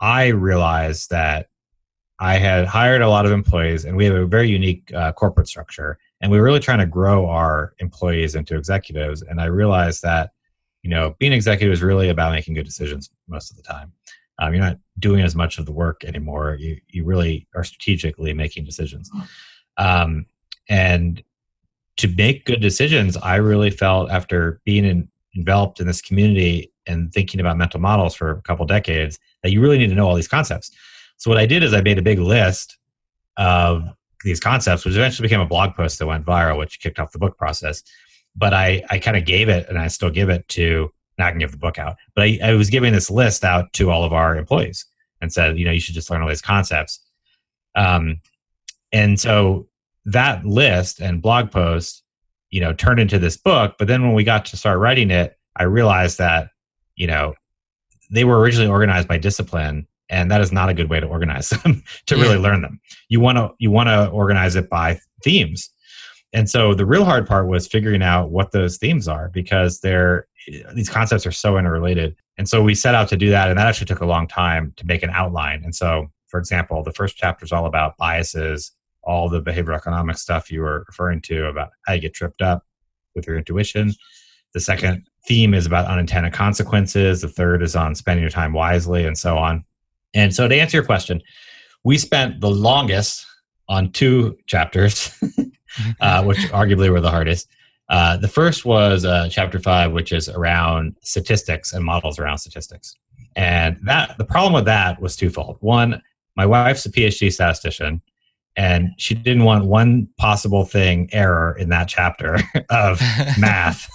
I 0.00 0.28
realized 0.28 1.10
that 1.10 1.46
I 2.18 2.36
had 2.36 2.66
hired 2.66 3.00
a 3.00 3.08
lot 3.08 3.24
of 3.24 3.32
employees, 3.32 3.86
and 3.86 3.96
we 3.96 4.04
have 4.04 4.14
a 4.14 4.26
very 4.26 4.48
unique 4.48 4.92
uh, 4.94 5.12
corporate 5.12 5.48
structure, 5.48 5.98
and 6.20 6.30
we 6.30 6.38
were 6.38 6.44
really 6.44 6.60
trying 6.60 6.80
to 6.80 6.86
grow 6.86 7.26
our 7.26 7.74
employees 7.78 8.34
into 8.34 8.56
executives. 8.56 9.22
And 9.22 9.40
I 9.40 9.46
realized 9.46 10.02
that 10.02 10.32
you 10.82 10.90
know 10.90 11.14
being 11.18 11.32
executive 11.32 11.72
is 11.72 11.82
really 11.82 12.08
about 12.08 12.32
making 12.32 12.54
good 12.54 12.66
decisions 12.66 13.10
most 13.28 13.50
of 13.50 13.56
the 13.56 13.62
time. 13.62 13.92
Um, 14.38 14.54
you're 14.54 14.64
not 14.64 14.78
doing 14.98 15.20
as 15.20 15.34
much 15.34 15.58
of 15.58 15.66
the 15.66 15.72
work 15.72 16.04
anymore. 16.04 16.56
You 16.58 16.78
you 16.88 17.04
really 17.04 17.46
are 17.54 17.64
strategically 17.64 18.32
making 18.32 18.64
decisions, 18.64 19.10
um, 19.76 20.26
and 20.68 21.22
to 22.00 22.08
make 22.08 22.46
good 22.46 22.62
decisions, 22.62 23.16
I 23.18 23.36
really 23.36 23.70
felt 23.70 24.10
after 24.10 24.60
being 24.64 24.86
in, 24.86 25.08
enveloped 25.36 25.80
in 25.80 25.86
this 25.86 26.00
community 26.00 26.72
and 26.86 27.12
thinking 27.12 27.40
about 27.40 27.58
mental 27.58 27.78
models 27.78 28.14
for 28.14 28.30
a 28.30 28.42
couple 28.42 28.64
decades 28.64 29.18
that 29.42 29.50
you 29.50 29.60
really 29.60 29.76
need 29.76 29.88
to 29.88 29.94
know 29.94 30.08
all 30.08 30.14
these 30.14 30.28
concepts. 30.28 30.70
So 31.18 31.30
what 31.30 31.38
I 31.38 31.44
did 31.44 31.62
is 31.62 31.74
I 31.74 31.82
made 31.82 31.98
a 31.98 32.02
big 32.02 32.18
list 32.18 32.78
of 33.36 33.84
these 34.24 34.40
concepts, 34.40 34.84
which 34.84 34.94
eventually 34.94 35.26
became 35.26 35.40
a 35.40 35.46
blog 35.46 35.74
post 35.74 35.98
that 35.98 36.06
went 36.06 36.24
viral, 36.24 36.58
which 36.58 36.80
kicked 36.80 36.98
off 36.98 37.12
the 37.12 37.18
book 37.18 37.36
process. 37.36 37.82
But 38.36 38.54
I 38.54 38.82
I 38.90 38.98
kind 38.98 39.16
of 39.16 39.24
gave 39.24 39.48
it, 39.48 39.68
and 39.68 39.78
I 39.78 39.88
still 39.88 40.10
give 40.10 40.28
it 40.28 40.46
to 40.48 40.90
not 41.18 41.38
give 41.38 41.52
the 41.52 41.58
book 41.58 41.78
out, 41.78 41.96
but 42.14 42.24
I, 42.24 42.38
I 42.42 42.54
was 42.54 42.70
giving 42.70 42.92
this 42.92 43.10
list 43.10 43.44
out 43.44 43.72
to 43.74 43.90
all 43.90 44.04
of 44.04 44.12
our 44.12 44.36
employees 44.36 44.86
and 45.20 45.32
said, 45.32 45.58
you 45.58 45.64
know, 45.64 45.70
you 45.70 45.78
should 45.78 45.94
just 45.94 46.10
learn 46.10 46.22
all 46.22 46.28
these 46.28 46.42
concepts. 46.42 46.98
Um, 47.76 48.20
and 48.90 49.20
so 49.20 49.68
that 50.06 50.44
list 50.44 51.00
and 51.00 51.22
blog 51.22 51.50
post, 51.50 52.02
you 52.50 52.60
know, 52.60 52.72
turned 52.72 52.98
into 52.98 53.18
this 53.18 53.36
book. 53.36 53.76
But 53.78 53.86
then 53.86 54.02
when 54.02 54.14
we 54.14 54.24
got 54.24 54.46
to 54.46 54.56
start 54.56 54.78
writing 54.78 55.10
it, 55.10 55.38
I 55.56 55.64
realized 55.64 56.18
that, 56.18 56.50
you 56.96 57.06
know, 57.06 57.34
they 58.10 58.24
were 58.24 58.40
originally 58.40 58.70
organized 58.70 59.06
by 59.06 59.18
discipline, 59.18 59.86
and 60.08 60.30
that 60.30 60.40
is 60.40 60.50
not 60.50 60.68
a 60.68 60.74
good 60.74 60.90
way 60.90 60.98
to 60.98 61.06
organize 61.06 61.50
them 61.64 61.82
to 62.06 62.16
yeah. 62.16 62.22
really 62.22 62.38
learn 62.38 62.62
them. 62.62 62.80
You 63.08 63.20
want 63.20 63.38
to 63.38 63.52
you 63.58 63.70
want 63.70 63.88
to 63.88 64.08
organize 64.08 64.56
it 64.56 64.68
by 64.68 64.98
themes. 65.22 65.70
And 66.32 66.48
so 66.48 66.74
the 66.74 66.86
real 66.86 67.04
hard 67.04 67.26
part 67.26 67.48
was 67.48 67.66
figuring 67.66 68.02
out 68.02 68.30
what 68.30 68.52
those 68.52 68.78
themes 68.78 69.08
are 69.08 69.28
because 69.30 69.80
they're 69.80 70.28
these 70.74 70.88
concepts 70.88 71.26
are 71.26 71.32
so 71.32 71.58
interrelated. 71.58 72.16
And 72.38 72.48
so 72.48 72.62
we 72.62 72.74
set 72.74 72.94
out 72.94 73.08
to 73.08 73.16
do 73.16 73.30
that, 73.30 73.50
and 73.50 73.58
that 73.58 73.66
actually 73.66 73.86
took 73.86 74.00
a 74.00 74.06
long 74.06 74.26
time 74.26 74.72
to 74.76 74.86
make 74.86 75.02
an 75.02 75.10
outline. 75.10 75.62
And 75.64 75.74
so, 75.74 76.10
for 76.28 76.38
example, 76.38 76.82
the 76.82 76.92
first 76.92 77.16
chapter 77.16 77.44
is 77.44 77.52
all 77.52 77.66
about 77.66 77.96
biases, 77.98 78.72
all 79.02 79.28
the 79.28 79.42
behavioral 79.42 79.76
economic 79.76 80.16
stuff 80.16 80.50
you 80.50 80.62
were 80.62 80.84
referring 80.86 81.20
to 81.22 81.46
about 81.46 81.70
how 81.86 81.94
you 81.94 82.00
get 82.00 82.14
tripped 82.14 82.40
up 82.40 82.64
with 83.14 83.26
your 83.26 83.36
intuition. 83.36 83.92
The 84.54 84.60
second 84.60 85.06
theme 85.26 85.52
is 85.52 85.66
about 85.66 85.86
unintended 85.86 86.32
consequences. 86.32 87.20
The 87.20 87.28
third 87.28 87.62
is 87.62 87.76
on 87.76 87.94
spending 87.94 88.22
your 88.22 88.30
time 88.30 88.52
wisely, 88.52 89.04
and 89.04 89.18
so 89.18 89.36
on. 89.36 89.64
And 90.14 90.34
so, 90.34 90.48
to 90.48 90.54
answer 90.54 90.76
your 90.76 90.86
question, 90.86 91.20
we 91.84 91.98
spent 91.98 92.40
the 92.40 92.50
longest 92.50 93.26
on 93.68 93.92
two 93.92 94.36
chapters, 94.46 95.16
uh, 96.00 96.22
which 96.24 96.38
arguably 96.52 96.90
were 96.90 97.00
the 97.00 97.10
hardest. 97.10 97.48
Uh, 97.88 98.16
the 98.16 98.28
first 98.28 98.64
was 98.64 99.04
uh, 99.04 99.28
chapter 99.30 99.58
five, 99.58 99.92
which 99.92 100.12
is 100.12 100.28
around 100.28 100.94
statistics 101.02 101.72
and 101.72 101.84
models 101.84 102.18
around 102.18 102.38
statistics. 102.38 102.96
And 103.36 103.78
that 103.82 104.16
the 104.16 104.24
problem 104.24 104.52
with 104.52 104.64
that 104.66 105.00
was 105.00 105.16
twofold. 105.16 105.56
One, 105.60 106.00
my 106.36 106.46
wife's 106.46 106.86
a 106.86 106.90
PhD 106.90 107.32
statistician, 107.32 108.00
and 108.56 108.90
she 108.96 109.14
didn't 109.14 109.44
want 109.44 109.64
one 109.64 110.08
possible 110.18 110.64
thing 110.64 111.08
error 111.12 111.56
in 111.58 111.68
that 111.70 111.88
chapter 111.88 112.38
of 112.70 113.00
math 113.38 113.88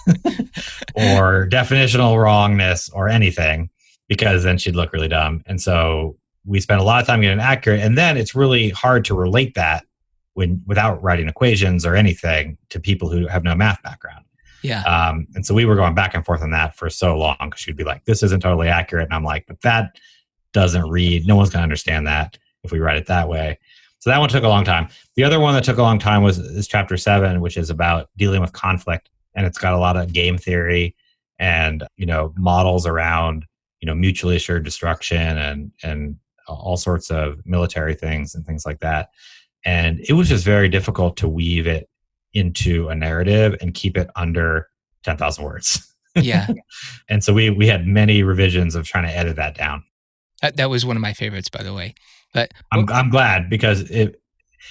or 0.94 1.48
definitional 1.50 2.22
wrongness 2.22 2.88
or 2.90 3.08
anything 3.08 3.70
because 4.08 4.44
then 4.44 4.58
she'd 4.58 4.76
look 4.76 4.92
really 4.92 5.08
dumb. 5.08 5.42
And 5.46 5.60
so 5.60 6.16
we 6.44 6.60
spent 6.60 6.80
a 6.80 6.84
lot 6.84 7.00
of 7.00 7.06
time 7.06 7.22
getting 7.22 7.40
accurate 7.40 7.80
and 7.80 7.98
then 7.98 8.16
it's 8.16 8.34
really 8.34 8.70
hard 8.70 9.04
to 9.06 9.14
relate 9.14 9.54
that 9.54 9.84
when 10.36 10.62
without 10.66 11.02
writing 11.02 11.28
equations 11.28 11.86
or 11.86 11.96
anything 11.96 12.58
to 12.68 12.78
people 12.78 13.08
who 13.08 13.26
have 13.26 13.42
no 13.42 13.54
math 13.54 13.82
background. 13.82 14.22
Yeah. 14.62 14.82
Um, 14.82 15.26
and 15.34 15.46
so 15.46 15.54
we 15.54 15.64
were 15.64 15.76
going 15.76 15.94
back 15.94 16.14
and 16.14 16.24
forth 16.24 16.42
on 16.42 16.50
that 16.50 16.76
for 16.76 16.90
so 16.90 17.16
long 17.16 17.36
because 17.40 17.60
she'd 17.60 17.76
be 17.76 17.84
like, 17.84 18.04
"This 18.04 18.22
isn't 18.22 18.40
totally 18.40 18.68
accurate," 18.68 19.06
and 19.06 19.14
I'm 19.14 19.24
like, 19.24 19.46
"But 19.46 19.62
that 19.62 19.98
doesn't 20.52 20.88
read. 20.90 21.26
No 21.26 21.36
one's 21.36 21.48
going 21.48 21.60
to 21.60 21.64
understand 21.64 22.06
that 22.06 22.38
if 22.64 22.70
we 22.70 22.80
write 22.80 22.98
it 22.98 23.06
that 23.06 23.28
way." 23.28 23.58
So 23.98 24.10
that 24.10 24.20
one 24.20 24.28
took 24.28 24.44
a 24.44 24.48
long 24.48 24.64
time. 24.64 24.88
The 25.14 25.24
other 25.24 25.40
one 25.40 25.54
that 25.54 25.64
took 25.64 25.78
a 25.78 25.82
long 25.82 25.98
time 25.98 26.22
was 26.22 26.38
is 26.38 26.68
chapter 26.68 26.98
seven, 26.98 27.40
which 27.40 27.56
is 27.56 27.70
about 27.70 28.10
dealing 28.18 28.42
with 28.42 28.52
conflict, 28.52 29.08
and 29.34 29.46
it's 29.46 29.58
got 29.58 29.72
a 29.72 29.78
lot 29.78 29.96
of 29.96 30.12
game 30.12 30.36
theory 30.36 30.94
and 31.38 31.82
you 31.96 32.06
know 32.06 32.34
models 32.36 32.86
around 32.86 33.46
you 33.80 33.86
know 33.86 33.94
mutually 33.94 34.36
assured 34.36 34.64
destruction 34.64 35.38
and 35.38 35.72
and 35.82 36.16
all 36.48 36.76
sorts 36.76 37.10
of 37.10 37.44
military 37.44 37.94
things 37.94 38.34
and 38.34 38.44
things 38.46 38.66
like 38.66 38.80
that. 38.80 39.10
And 39.66 40.00
it 40.08 40.14
was 40.14 40.28
just 40.28 40.44
very 40.44 40.70
difficult 40.70 41.18
to 41.18 41.28
weave 41.28 41.66
it 41.66 41.90
into 42.32 42.88
a 42.88 42.94
narrative 42.94 43.56
and 43.60 43.74
keep 43.74 43.98
it 43.98 44.08
under 44.16 44.68
10,000 45.02 45.44
words. 45.44 45.92
Yeah. 46.14 46.46
and 47.08 47.22
so 47.22 47.34
we 47.34 47.50
we 47.50 47.66
had 47.66 47.86
many 47.86 48.22
revisions 48.22 48.74
of 48.74 48.86
trying 48.86 49.04
to 49.04 49.14
edit 49.14 49.36
that 49.36 49.54
down. 49.54 49.84
That, 50.40 50.56
that 50.56 50.70
was 50.70 50.86
one 50.86 50.96
of 50.96 51.02
my 51.02 51.12
favorites, 51.12 51.48
by 51.48 51.62
the 51.62 51.74
way. 51.74 51.94
But 52.32 52.52
I'm 52.72 52.88
I'm 52.90 53.10
glad 53.10 53.50
because 53.50 53.90
it 53.90 54.20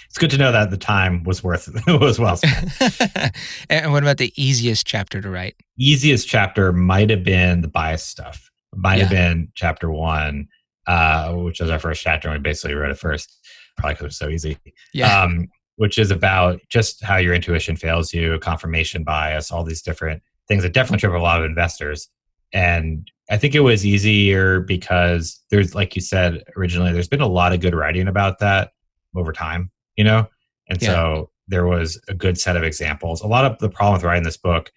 it's 0.07 0.17
good 0.17 0.31
to 0.31 0.37
know 0.37 0.51
that 0.51 0.71
the 0.71 0.77
time 0.77 1.23
was 1.23 1.43
worth 1.43 1.67
it 1.67 1.99
was 2.01 2.19
well 2.19 2.37
spent. 2.37 3.35
and 3.69 3.91
what 3.91 4.03
about 4.03 4.17
the 4.17 4.33
easiest 4.41 4.85
chapter 4.85 5.21
to 5.21 5.29
write? 5.29 5.55
Easiest 5.77 6.27
chapter 6.27 6.71
might 6.73 7.09
have 7.09 7.23
been 7.23 7.61
the 7.61 7.67
bias 7.67 8.03
stuff. 8.03 8.49
Might 8.73 8.95
yeah. 8.95 9.03
have 9.03 9.11
been 9.11 9.51
chapter 9.55 9.89
one, 9.89 10.47
uh, 10.87 11.33
which 11.33 11.59
was 11.59 11.69
our 11.69 11.79
first 11.79 12.01
chapter, 12.01 12.27
and 12.27 12.37
we 12.37 12.41
basically 12.41 12.75
wrote 12.75 12.91
it 12.91 12.97
first, 12.97 13.39
probably 13.77 13.93
because 13.93 14.03
it 14.03 14.07
was 14.07 14.17
so 14.17 14.29
easy. 14.29 14.57
Yeah. 14.93 15.23
Um, 15.23 15.47
which 15.77 15.97
is 15.97 16.09
about 16.09 16.61
just 16.69 17.03
how 17.03 17.17
your 17.17 17.33
intuition 17.33 17.75
fails 17.75 18.13
you, 18.13 18.39
confirmation 18.39 19.03
bias, 19.03 19.51
all 19.51 19.63
these 19.63 19.81
different 19.81 20.23
things 20.47 20.63
that 20.63 20.73
definitely 20.73 20.99
trip 20.99 21.13
a 21.13 21.17
lot 21.17 21.39
of 21.39 21.45
investors. 21.45 22.07
And 22.53 23.09
I 23.29 23.37
think 23.37 23.55
it 23.55 23.59
was 23.59 23.85
easier 23.85 24.61
because 24.61 25.41
there's, 25.49 25.75
like 25.75 25.95
you 25.95 26.01
said 26.01 26.43
originally, 26.55 26.93
there's 26.93 27.07
been 27.07 27.21
a 27.21 27.27
lot 27.27 27.51
of 27.51 27.59
good 27.59 27.75
writing 27.75 28.07
about 28.07 28.39
that 28.39 28.71
over 29.15 29.33
time, 29.33 29.71
you 29.97 30.03
know? 30.03 30.27
And 30.69 30.81
yeah. 30.81 30.89
so 30.89 31.29
there 31.47 31.67
was 31.67 31.99
a 32.07 32.13
good 32.13 32.39
set 32.39 32.55
of 32.55 32.63
examples. 32.63 33.21
A 33.21 33.27
lot 33.27 33.45
of 33.45 33.57
the 33.59 33.69
problem 33.69 33.93
with 33.93 34.03
writing 34.03 34.23
this 34.23 34.37
book 34.37 34.71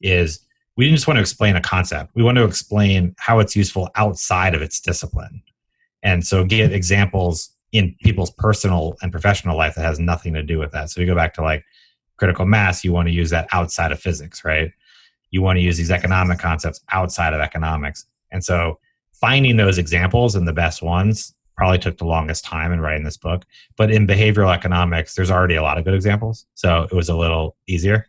is 0.00 0.40
we 0.76 0.84
didn't 0.84 0.96
just 0.96 1.06
want 1.06 1.16
to 1.16 1.22
explain 1.22 1.56
a 1.56 1.60
concept, 1.60 2.12
we 2.14 2.22
want 2.22 2.36
to 2.36 2.44
explain 2.44 3.14
how 3.18 3.38
it's 3.38 3.56
useful 3.56 3.88
outside 3.96 4.54
of 4.54 4.62
its 4.62 4.80
discipline. 4.80 5.42
And 6.02 6.24
so 6.24 6.44
get 6.44 6.72
examples 6.72 7.50
in 7.74 7.94
people's 8.02 8.30
personal 8.30 8.96
and 9.02 9.10
professional 9.10 9.56
life 9.58 9.74
that 9.74 9.82
has 9.82 9.98
nothing 9.98 10.32
to 10.32 10.42
do 10.42 10.58
with 10.58 10.70
that. 10.70 10.88
So 10.90 11.00
you 11.00 11.06
go 11.08 11.14
back 11.14 11.34
to 11.34 11.42
like 11.42 11.64
critical 12.16 12.46
mass, 12.46 12.84
you 12.84 12.92
want 12.92 13.08
to 13.08 13.12
use 13.12 13.30
that 13.30 13.48
outside 13.50 13.90
of 13.90 13.98
physics, 13.98 14.44
right? 14.44 14.70
You 15.32 15.42
want 15.42 15.56
to 15.56 15.60
use 15.60 15.76
these 15.76 15.90
economic 15.90 16.38
concepts 16.38 16.80
outside 16.92 17.34
of 17.34 17.40
economics. 17.40 18.06
And 18.30 18.44
so 18.44 18.78
finding 19.12 19.56
those 19.56 19.76
examples 19.76 20.36
and 20.36 20.46
the 20.46 20.52
best 20.52 20.82
ones 20.82 21.34
probably 21.56 21.78
took 21.78 21.98
the 21.98 22.04
longest 22.04 22.44
time 22.44 22.72
in 22.72 22.80
writing 22.80 23.02
this 23.02 23.16
book. 23.16 23.44
But 23.76 23.90
in 23.90 24.06
behavioral 24.06 24.54
economics, 24.54 25.16
there's 25.16 25.30
already 25.30 25.56
a 25.56 25.62
lot 25.62 25.76
of 25.76 25.84
good 25.84 25.94
examples. 25.94 26.46
So 26.54 26.84
it 26.84 26.94
was 26.94 27.08
a 27.08 27.16
little 27.16 27.56
easier. 27.66 28.06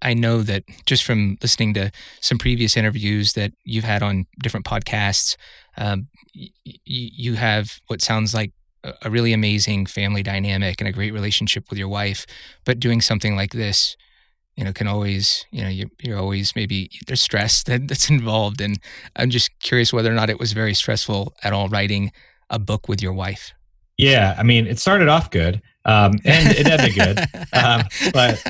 I 0.00 0.14
know 0.14 0.42
that 0.42 0.62
just 0.86 1.02
from 1.02 1.38
listening 1.42 1.74
to 1.74 1.90
some 2.20 2.38
previous 2.38 2.76
interviews 2.76 3.32
that 3.32 3.52
you've 3.64 3.82
had 3.82 4.00
on 4.00 4.26
different 4.40 4.64
podcasts, 4.64 5.36
um, 5.76 6.06
y- 6.36 6.50
you 6.84 7.34
have 7.34 7.80
what 7.88 8.00
sounds 8.00 8.32
like 8.32 8.52
a 9.02 9.10
really 9.10 9.32
amazing 9.32 9.86
family 9.86 10.22
dynamic 10.22 10.80
and 10.80 10.88
a 10.88 10.92
great 10.92 11.12
relationship 11.12 11.68
with 11.70 11.78
your 11.78 11.88
wife. 11.88 12.26
But 12.64 12.80
doing 12.80 13.00
something 13.00 13.36
like 13.36 13.52
this, 13.52 13.96
you 14.56 14.64
know, 14.64 14.72
can 14.72 14.88
always, 14.88 15.46
you 15.50 15.62
know, 15.62 15.68
you're, 15.68 15.90
you're 16.02 16.18
always 16.18 16.54
maybe 16.56 16.90
there's 17.06 17.22
stress 17.22 17.62
that, 17.64 17.88
that's 17.88 18.10
involved. 18.10 18.60
And 18.60 18.78
I'm 19.16 19.30
just 19.30 19.50
curious 19.60 19.92
whether 19.92 20.10
or 20.10 20.14
not 20.14 20.30
it 20.30 20.38
was 20.38 20.52
very 20.52 20.74
stressful 20.74 21.34
at 21.42 21.52
all 21.52 21.68
writing 21.68 22.12
a 22.50 22.58
book 22.58 22.88
with 22.88 23.02
your 23.02 23.12
wife. 23.12 23.52
Yeah, 23.98 24.36
I 24.38 24.44
mean, 24.44 24.68
it 24.68 24.78
started 24.78 25.08
off 25.08 25.30
good, 25.32 25.60
um, 25.84 26.12
and 26.24 26.56
it 26.56 26.66
ended 26.68 26.94
good. 26.94 27.18
Um, 27.52 27.82
but 28.12 28.40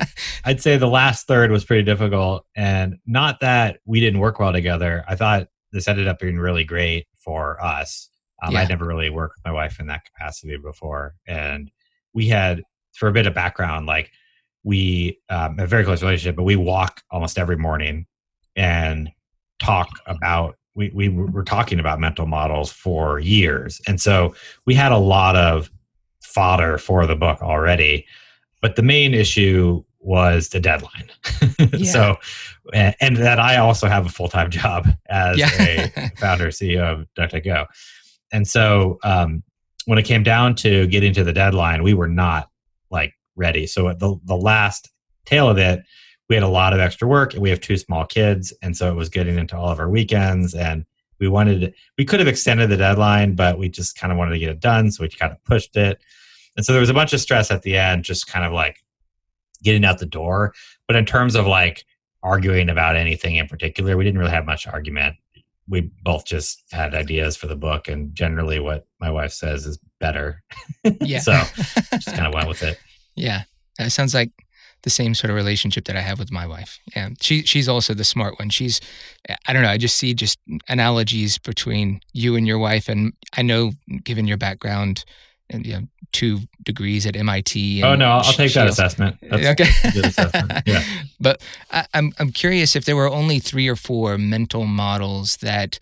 I'd 0.45 0.61
say 0.61 0.77
the 0.77 0.87
last 0.87 1.25
third 1.25 1.49
was 1.49 1.65
pretty 1.65 1.83
difficult, 1.83 2.45
and 2.55 2.97
not 3.07 3.39
that 3.39 3.79
we 3.85 3.99
didn't 3.99 4.19
work 4.19 4.39
well 4.39 4.53
together. 4.53 5.03
I 5.07 5.15
thought 5.15 5.47
this 5.71 5.87
ended 5.87 6.07
up 6.07 6.19
being 6.19 6.37
really 6.37 6.63
great 6.63 7.07
for 7.17 7.61
us. 7.63 8.09
Um, 8.41 8.53
yeah. 8.53 8.61
I'd 8.61 8.69
never 8.69 8.85
really 8.85 9.09
worked 9.09 9.37
with 9.37 9.45
my 9.45 9.51
wife 9.51 9.79
in 9.79 9.87
that 9.87 10.05
capacity 10.05 10.57
before, 10.57 11.15
and 11.27 11.71
we 12.13 12.27
had, 12.27 12.63
for 12.93 13.07
a 13.07 13.11
bit 13.11 13.27
of 13.27 13.33
background, 13.33 13.85
like 13.85 14.11
we 14.63 15.19
um, 15.29 15.59
a 15.59 15.67
very 15.67 15.83
close 15.83 16.01
relationship, 16.01 16.35
but 16.35 16.43
we 16.43 16.55
walk 16.55 17.01
almost 17.11 17.37
every 17.37 17.57
morning 17.57 18.05
and 18.55 19.09
talk 19.61 19.89
about. 20.05 20.55
We 20.75 20.91
we 20.93 21.09
were 21.09 21.43
talking 21.43 21.79
about 21.79 21.99
mental 21.99 22.25
models 22.25 22.71
for 22.71 23.19
years, 23.19 23.81
and 23.87 23.99
so 23.99 24.35
we 24.65 24.75
had 24.75 24.91
a 24.91 24.97
lot 24.97 25.35
of 25.35 25.69
fodder 26.21 26.77
for 26.77 27.05
the 27.05 27.15
book 27.15 27.41
already. 27.41 28.05
But 28.61 28.75
the 28.75 28.83
main 28.83 29.13
issue 29.13 29.83
was 29.99 30.49
the 30.49 30.59
deadline. 30.59 31.09
Yeah. 31.73 31.91
so, 31.91 32.15
and, 32.73 32.95
and, 33.01 33.17
that 33.17 33.37
I 33.37 33.57
also 33.57 33.87
have 33.87 34.05
a 34.05 34.09
full 34.09 34.29
time 34.29 34.49
job 34.61 34.87
as 35.09 35.37
yeah. 35.37 35.49
a 35.97 36.09
founder 36.17 36.47
CEO 36.47 37.01
of 37.01 37.07
DuckDuckGo 37.17 37.67
and 38.31 38.47
so 38.47 38.99
um, 39.03 39.43
when 39.85 39.97
it 39.97 40.03
came 40.03 40.23
down 40.23 40.55
to 40.55 40.87
getting 40.87 41.13
to 41.13 41.23
the 41.23 41.33
deadline, 41.33 41.83
we 41.83 41.93
were 41.93 42.07
not 42.07 42.49
like 42.91 43.13
ready. 43.35 43.65
So 43.67 43.93
the 43.93 44.19
the 44.25 44.37
last 44.37 44.89
tail 45.25 45.49
of 45.49 45.57
it, 45.57 45.83
we 46.29 46.35
had 46.35 46.43
a 46.43 46.47
lot 46.47 46.73
of 46.73 46.79
extra 46.79 47.07
work, 47.07 47.33
and 47.33 47.41
we 47.41 47.49
have 47.49 47.61
two 47.61 47.77
small 47.77 48.05
kids, 48.05 48.53
and 48.61 48.75
so 48.75 48.89
it 48.89 48.95
was 48.95 49.09
getting 49.09 49.37
into 49.37 49.57
all 49.57 49.69
of 49.69 49.79
our 49.79 49.89
weekends, 49.89 50.53
and 50.53 50.85
we 51.19 51.27
wanted 51.27 51.73
we 51.97 52.05
could 52.05 52.19
have 52.19 52.27
extended 52.27 52.69
the 52.69 52.77
deadline, 52.77 53.35
but 53.35 53.57
we 53.57 53.69
just 53.69 53.97
kind 53.97 54.11
of 54.11 54.17
wanted 54.17 54.31
to 54.31 54.39
get 54.39 54.49
it 54.49 54.59
done, 54.59 54.91
so 54.91 55.03
we 55.03 55.09
kind 55.09 55.31
of 55.31 55.43
pushed 55.43 55.75
it. 55.75 55.99
And 56.55 56.65
so 56.65 56.73
there 56.73 56.81
was 56.81 56.89
a 56.89 56.93
bunch 56.93 57.13
of 57.13 57.21
stress 57.21 57.51
at 57.51 57.61
the 57.61 57.77
end, 57.77 58.03
just 58.03 58.27
kind 58.27 58.45
of 58.45 58.51
like 58.51 58.77
getting 59.63 59.85
out 59.85 59.99
the 59.99 60.05
door. 60.05 60.53
But 60.87 60.95
in 60.95 61.05
terms 61.05 61.35
of 61.35 61.47
like 61.47 61.85
arguing 62.21 62.69
about 62.69 62.95
anything 62.95 63.37
in 63.37 63.47
particular, 63.47 63.95
we 63.95 64.03
didn't 64.03 64.19
really 64.19 64.31
have 64.31 64.45
much 64.45 64.67
argument 64.67 65.15
we 65.69 65.91
both 66.03 66.25
just 66.25 66.63
had 66.71 66.95
ideas 66.95 67.37
for 67.37 67.47
the 67.47 67.55
book 67.55 67.87
and 67.87 68.13
generally 68.15 68.59
what 68.59 68.87
my 68.99 69.09
wife 69.09 69.31
says 69.31 69.65
is 69.65 69.79
better 69.99 70.41
yeah 71.01 71.19
so 71.19 71.33
just 71.93 72.07
kind 72.07 72.27
of 72.27 72.33
went 72.33 72.47
with 72.47 72.63
it 72.63 72.79
yeah 73.15 73.43
uh, 73.79 73.85
it 73.85 73.91
sounds 73.91 74.13
like 74.13 74.31
the 74.83 74.89
same 74.89 75.13
sort 75.13 75.29
of 75.29 75.35
relationship 75.35 75.85
that 75.85 75.95
I 75.95 76.01
have 76.01 76.19
with 76.19 76.31
my 76.31 76.47
wife. 76.47 76.79
Yeah, 76.95 77.09
she 77.21 77.43
she's 77.43 77.67
also 77.67 77.93
the 77.93 78.03
smart 78.03 78.39
one. 78.39 78.49
She's, 78.49 78.79
I 79.47 79.53
don't 79.53 79.61
know. 79.61 79.69
I 79.69 79.77
just 79.77 79.97
see 79.97 80.13
just 80.13 80.39
analogies 80.67 81.37
between 81.37 82.01
you 82.13 82.35
and 82.35 82.47
your 82.47 82.59
wife, 82.59 82.87
and 82.87 83.13
I 83.35 83.41
know, 83.41 83.71
given 84.03 84.27
your 84.27 84.37
background, 84.37 85.03
and 85.49 85.65
you 85.65 85.73
know, 85.73 85.87
two 86.13 86.39
degrees 86.63 87.05
at 87.05 87.15
MIT. 87.15 87.83
oh 87.83 87.95
no, 87.95 88.05
I'll, 88.05 88.21
I'll 88.21 88.33
take 88.33 88.53
that 88.53 88.67
assessment. 88.67 89.17
That's 89.21 89.61
okay. 89.61 89.69
assessment. 89.99 90.51
Yeah. 90.65 90.83
but 91.19 91.41
I, 91.71 91.85
I'm 91.93 92.13
I'm 92.19 92.31
curious 92.31 92.75
if 92.75 92.85
there 92.85 92.95
were 92.95 93.09
only 93.09 93.39
three 93.39 93.67
or 93.67 93.75
four 93.75 94.17
mental 94.17 94.65
models 94.65 95.37
that 95.37 95.79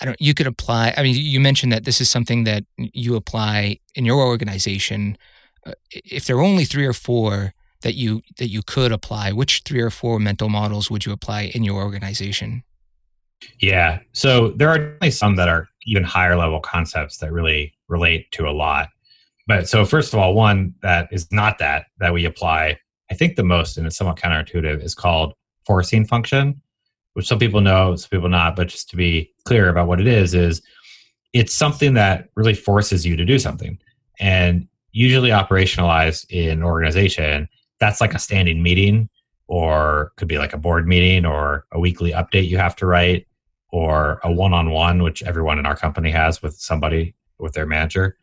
I 0.00 0.04
don't 0.04 0.20
you 0.20 0.34
could 0.34 0.46
apply. 0.46 0.94
I 0.96 1.02
mean, 1.02 1.16
you 1.16 1.40
mentioned 1.40 1.72
that 1.72 1.84
this 1.84 2.00
is 2.00 2.10
something 2.10 2.44
that 2.44 2.64
you 2.76 3.16
apply 3.16 3.80
in 3.94 4.04
your 4.04 4.22
organization. 4.22 5.18
Uh, 5.66 5.72
if 5.90 6.26
there 6.26 6.36
were 6.36 6.42
only 6.42 6.64
three 6.64 6.86
or 6.86 6.92
four 6.92 7.54
that 7.82 7.94
you 7.94 8.22
that 8.38 8.48
you 8.48 8.62
could 8.62 8.92
apply, 8.92 9.32
which 9.32 9.62
three 9.64 9.80
or 9.80 9.90
four 9.90 10.18
mental 10.18 10.48
models 10.48 10.90
would 10.90 11.06
you 11.06 11.12
apply 11.12 11.50
in 11.54 11.64
your 11.64 11.82
organization? 11.82 12.62
Yeah. 13.60 14.00
So 14.12 14.50
there 14.50 14.68
are 14.68 14.78
definitely 14.78 15.10
some 15.10 15.36
that 15.36 15.48
are 15.48 15.68
even 15.86 16.04
higher 16.04 16.36
level 16.36 16.60
concepts 16.60 17.18
that 17.18 17.32
really 17.32 17.74
relate 17.88 18.30
to 18.32 18.48
a 18.48 18.50
lot. 18.50 18.88
But 19.46 19.68
so 19.68 19.84
first 19.84 20.12
of 20.12 20.18
all, 20.18 20.34
one 20.34 20.74
that 20.82 21.08
is 21.12 21.30
not 21.30 21.58
that 21.58 21.86
that 21.98 22.12
we 22.12 22.24
apply, 22.24 22.78
I 23.10 23.14
think 23.14 23.36
the 23.36 23.44
most, 23.44 23.78
and 23.78 23.86
it's 23.86 23.96
somewhat 23.96 24.16
counterintuitive, 24.16 24.82
is 24.82 24.94
called 24.94 25.34
forcing 25.64 26.04
function, 26.04 26.60
which 27.12 27.26
some 27.26 27.38
people 27.38 27.60
know, 27.60 27.94
some 27.96 28.10
people 28.10 28.28
not. 28.28 28.56
But 28.56 28.68
just 28.68 28.90
to 28.90 28.96
be 28.96 29.32
clear 29.44 29.68
about 29.68 29.86
what 29.86 30.00
it 30.00 30.06
is, 30.06 30.34
is 30.34 30.62
it's 31.32 31.54
something 31.54 31.94
that 31.94 32.28
really 32.34 32.54
forces 32.54 33.06
you 33.06 33.16
to 33.16 33.24
do 33.24 33.38
something. 33.38 33.78
And 34.18 34.66
usually 34.92 35.30
operationalized 35.30 36.26
in 36.30 36.50
an 36.50 36.62
organization, 36.62 37.48
that's 37.78 38.00
like 38.00 38.14
a 38.14 38.18
standing 38.18 38.62
meeting 38.62 39.08
or 39.46 40.12
could 40.16 40.28
be 40.28 40.38
like 40.38 40.52
a 40.52 40.58
board 40.58 40.88
meeting 40.88 41.24
or 41.24 41.66
a 41.72 41.78
weekly 41.78 42.12
update 42.12 42.48
you 42.48 42.58
have 42.58 42.74
to 42.76 42.86
write 42.86 43.26
or 43.70 44.20
a 44.24 44.32
one-on-one 44.32 45.02
which 45.02 45.22
everyone 45.22 45.58
in 45.58 45.66
our 45.66 45.76
company 45.76 46.10
has 46.10 46.42
with 46.42 46.56
somebody 46.56 47.14
with 47.38 47.52
their 47.52 47.66
manager 47.66 48.16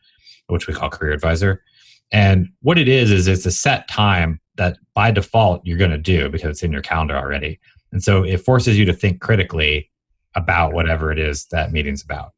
which 0.48 0.68
we 0.68 0.74
call 0.74 0.90
career 0.90 1.12
advisor 1.12 1.64
and 2.12 2.48
what 2.62 2.78
it 2.78 2.88
is 2.88 3.12
is 3.12 3.28
it's 3.28 3.46
a 3.46 3.52
set 3.52 3.88
time 3.88 4.40
that 4.56 4.78
by 4.94 5.12
default 5.12 5.62
you're 5.66 5.78
going 5.78 5.92
to 5.92 5.98
do 5.98 6.30
because 6.30 6.50
it's 6.50 6.64
in 6.64 6.72
your 6.72 6.82
calendar 6.82 7.16
already 7.16 7.60
and 7.92 8.04
so 8.04 8.24
it 8.24 8.38
forces 8.38 8.78
you 8.78 8.86
to 8.86 8.94
think 8.94 9.22
critically 9.22 9.90
about 10.36 10.74
whatever 10.74 11.12
it 11.12 11.20
is 11.20 11.46
that 11.48 11.72
meeting's 11.72 12.04
about 12.04 12.34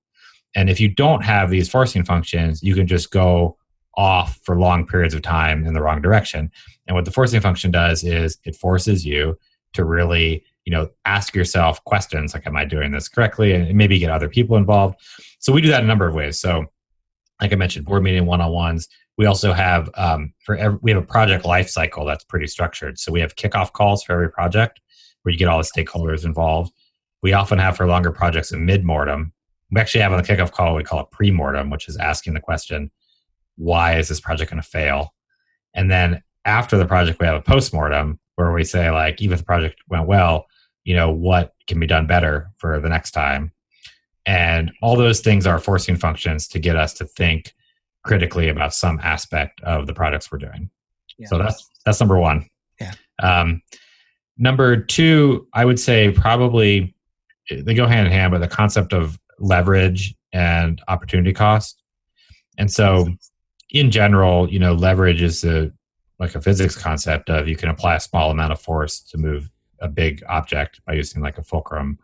and 0.55 0.69
if 0.69 0.79
you 0.79 0.88
don't 0.88 1.24
have 1.24 1.50
these 1.50 1.69
forcing 1.69 2.03
functions 2.03 2.62
you 2.63 2.75
can 2.75 2.88
just 2.88 3.12
go 3.12 3.57
off 3.97 4.39
for 4.43 4.59
long 4.59 4.85
periods 4.85 5.13
of 5.13 5.21
time 5.21 5.65
in 5.65 5.74
the 5.74 5.81
wrong 5.81 6.01
direction 6.01 6.51
and 6.88 6.95
what 6.95 7.05
the 7.05 7.12
forcing 7.12 7.41
function 7.41 7.71
does 7.71 8.03
is 8.03 8.38
it 8.43 8.55
forces 8.55 9.05
you 9.05 9.38
to 9.74 9.85
really, 9.85 10.43
you 10.65 10.71
know, 10.71 10.89
ask 11.05 11.35
yourself 11.35 11.83
questions 11.83 12.33
like, 12.33 12.47
am 12.47 12.55
I 12.55 12.65
doing 12.65 12.91
this 12.91 13.07
correctly? 13.07 13.53
And 13.53 13.75
maybe 13.75 14.00
get 14.00 14.09
other 14.09 14.29
people 14.29 14.57
involved. 14.57 15.00
So 15.39 15.53
we 15.53 15.62
do 15.62 15.69
that 15.69 15.83
a 15.83 15.88
number 15.88 16.07
of 16.07 16.15
ways. 16.15 16.39
So, 16.39 16.65
like 17.41 17.51
I 17.51 17.55
mentioned, 17.55 17.85
board 17.85 18.03
meeting 18.03 18.25
one 18.25 18.41
on 18.41 18.51
ones. 18.51 18.87
We 19.17 19.25
also 19.25 19.53
have 19.53 19.89
um, 19.95 20.33
for 20.39 20.55
every, 20.55 20.79
we 20.81 20.91
have 20.91 21.01
a 21.01 21.05
project 21.05 21.45
life 21.45 21.69
cycle 21.69 22.05
that's 22.05 22.23
pretty 22.23 22.47
structured. 22.47 22.99
So 22.99 23.11
we 23.11 23.21
have 23.21 23.35
kickoff 23.35 23.71
calls 23.73 24.03
for 24.03 24.13
every 24.13 24.31
project 24.31 24.81
where 25.21 25.31
you 25.31 25.37
get 25.37 25.47
all 25.47 25.57
the 25.57 25.63
stakeholders 25.63 26.25
involved. 26.25 26.73
We 27.21 27.33
often 27.33 27.57
have 27.59 27.77
for 27.77 27.87
longer 27.87 28.11
projects 28.11 28.51
a 28.51 28.57
mid 28.57 28.83
mortem. 28.83 29.33
We 29.71 29.81
actually 29.81 30.01
have 30.01 30.13
on 30.13 30.21
the 30.21 30.27
kickoff 30.27 30.51
call 30.51 30.75
we 30.75 30.83
call 30.83 31.01
it 31.01 31.11
pre 31.11 31.31
mortem, 31.31 31.69
which 31.69 31.87
is 31.87 31.97
asking 31.97 32.33
the 32.33 32.41
question, 32.41 32.91
why 33.57 33.97
is 33.97 34.09
this 34.09 34.19
project 34.19 34.51
going 34.51 34.61
to 34.61 34.67
fail? 34.67 35.13
And 35.73 35.89
then 35.89 36.21
after 36.45 36.77
the 36.77 36.85
project 36.85 37.19
we 37.19 37.25
have 37.25 37.35
a 37.35 37.41
post-mortem 37.41 38.19
where 38.35 38.51
we 38.51 38.63
say 38.63 38.91
like 38.91 39.21
even 39.21 39.33
if 39.33 39.39
the 39.39 39.45
project 39.45 39.81
went 39.89 40.07
well 40.07 40.45
you 40.83 40.95
know 40.95 41.11
what 41.11 41.53
can 41.67 41.79
be 41.79 41.87
done 41.87 42.07
better 42.07 42.49
for 42.57 42.79
the 42.79 42.89
next 42.89 43.11
time 43.11 43.51
and 44.25 44.72
all 44.82 44.96
those 44.96 45.20
things 45.20 45.46
are 45.46 45.60
forcing 45.60 45.96
functions 45.96 46.48
to 46.48 46.60
get 46.60 46.75
us 46.75 46.94
to 46.94 47.05
think 47.05 47.53
critically 48.03 48.50
about 48.50 48.74
some 48.74 49.00
aspect 49.01 49.62
of 49.62 49.88
the 49.88 49.94
products 49.94 50.32
we're 50.32 50.38
doing 50.38 50.70
yeah. 51.17 51.27
so 51.27 51.38
that's 51.38 51.70
that's 51.86 52.00
number 52.00 52.20
one 52.20 52.48
yeah 52.79 52.94
um, 53.22 53.62
number 54.38 54.77
two 54.77 55.48
i 55.53 55.65
would 55.65 55.79
say 55.79 56.12
probably 56.12 56.94
they 57.50 57.74
go 57.74 57.88
hand 57.88 58.08
in 58.08 58.13
hand 58.13 58.32
but 58.32 58.39
the 58.39 58.48
concept 58.48 58.94
of 58.94 59.20
leverage 59.39 60.15
and 60.34 60.82
opportunity 60.88 61.34
cost 61.34 61.82
and 62.58 62.72
so 62.72 63.08
in 63.72 63.91
general 63.91 64.50
you 64.51 64.60
know 64.60 64.74
leverage 64.74 65.22
is 65.22 65.41
the 65.41 65.72
like 66.20 66.36
a 66.36 66.41
physics 66.41 66.77
concept 66.77 67.29
of 67.29 67.48
you 67.48 67.55
can 67.55 67.70
apply 67.70 67.96
a 67.96 68.00
small 68.00 68.32
amount 68.32 68.51
of 68.51 68.60
force 68.60 69.00
to 69.00 69.17
move 69.17 69.50
a 69.79 69.88
big 69.88 70.24
object 70.29 70.82
by 70.86 70.94
using 70.94 71.22
like 71.22 71.38
a 71.38 71.44
fulcrum. 71.44 72.00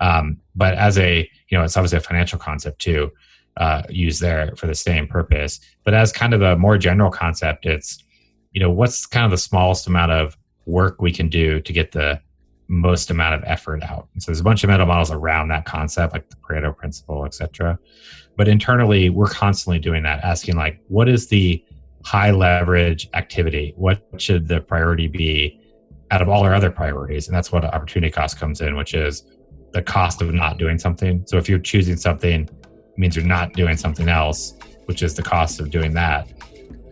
Um, 0.00 0.38
but 0.54 0.74
as 0.74 0.98
a, 0.98 1.28
you 1.48 1.58
know, 1.58 1.64
it's 1.64 1.76
obviously 1.76 1.98
a 1.98 2.00
financial 2.00 2.38
concept 2.38 2.80
too, 2.80 3.10
uh, 3.58 3.82
used 3.88 4.20
there 4.20 4.54
for 4.56 4.66
the 4.66 4.74
same 4.74 5.06
purpose. 5.06 5.60
But 5.84 5.94
as 5.94 6.12
kind 6.12 6.32
of 6.32 6.42
a 6.42 6.56
more 6.56 6.78
general 6.78 7.10
concept, 7.10 7.66
it's, 7.66 8.02
you 8.52 8.60
know, 8.60 8.70
what's 8.70 9.06
kind 9.06 9.24
of 9.24 9.30
the 9.30 9.38
smallest 9.38 9.86
amount 9.86 10.12
of 10.12 10.36
work 10.66 11.02
we 11.02 11.12
can 11.12 11.28
do 11.28 11.60
to 11.60 11.72
get 11.72 11.92
the 11.92 12.20
most 12.68 13.10
amount 13.10 13.34
of 13.34 13.42
effort 13.44 13.82
out. 13.82 14.08
And 14.14 14.22
so 14.22 14.30
there's 14.30 14.40
a 14.40 14.44
bunch 14.44 14.64
of 14.64 14.68
mental 14.68 14.86
models 14.86 15.10
around 15.10 15.48
that 15.48 15.66
concept, 15.66 16.14
like 16.14 16.30
the 16.30 16.36
Pareto 16.36 16.74
principle, 16.74 17.26
et 17.26 17.34
cetera. 17.34 17.78
But 18.36 18.48
internally, 18.48 19.10
we're 19.10 19.28
constantly 19.28 19.78
doing 19.78 20.02
that, 20.04 20.24
asking 20.24 20.56
like, 20.56 20.80
what 20.88 21.08
is 21.08 21.28
the 21.28 21.62
high 22.04 22.30
leverage 22.30 23.10
activity? 23.12 23.74
What 23.76 24.02
should 24.16 24.48
the 24.48 24.60
priority 24.60 25.06
be 25.06 25.60
out 26.10 26.22
of 26.22 26.28
all 26.30 26.44
our 26.44 26.54
other 26.54 26.70
priorities? 26.70 27.28
And 27.28 27.36
that's 27.36 27.52
what 27.52 27.64
opportunity 27.64 28.10
cost 28.10 28.38
comes 28.38 28.62
in, 28.62 28.76
which 28.76 28.94
is 28.94 29.24
the 29.72 29.82
cost 29.82 30.22
of 30.22 30.32
not 30.32 30.58
doing 30.58 30.78
something. 30.78 31.24
So 31.26 31.38
if 31.38 31.48
you're 31.48 31.58
choosing 31.58 31.96
something, 31.96 32.42
it 32.42 32.98
means 32.98 33.16
you're 33.16 33.24
not 33.24 33.52
doing 33.54 33.76
something 33.76 34.08
else, 34.08 34.54
which 34.86 35.02
is 35.02 35.14
the 35.14 35.22
cost 35.22 35.60
of 35.60 35.70
doing 35.70 35.94
that. 35.94 36.28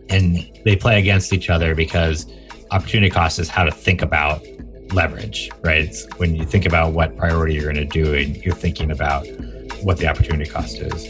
And 0.09 0.49
they 0.65 0.75
play 0.75 0.99
against 0.99 1.31
each 1.31 1.49
other 1.49 1.75
because 1.75 2.25
opportunity 2.71 3.09
cost 3.09 3.39
is 3.39 3.49
how 3.49 3.63
to 3.63 3.71
think 3.71 4.01
about 4.01 4.45
leverage, 4.93 5.49
right? 5.63 5.85
It's 5.85 6.05
when 6.17 6.35
you 6.35 6.45
think 6.45 6.65
about 6.65 6.93
what 6.93 7.15
priority 7.15 7.53
you're 7.53 7.71
going 7.71 7.75
to 7.75 7.85
do, 7.85 8.13
and 8.13 8.35
you're 8.37 8.55
thinking 8.55 8.91
about 8.91 9.25
what 9.83 9.97
the 9.97 10.07
opportunity 10.07 10.49
cost 10.49 10.79
is. 10.79 11.09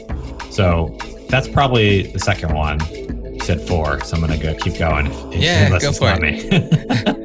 So 0.54 0.98
that's 1.30 1.48
probably 1.48 2.04
the 2.12 2.20
second 2.20 2.54
one 2.54 2.80
You 2.92 3.40
said 3.42 3.62
four, 3.68 4.02
so 4.02 4.16
I'm 4.16 4.22
gonna 4.22 4.38
go 4.38 4.54
keep 4.56 4.78
going. 4.78 5.08
If, 5.08 5.36
yeah, 5.36 5.80
go 5.80 5.92
for 5.92 6.14
it. 6.22 7.18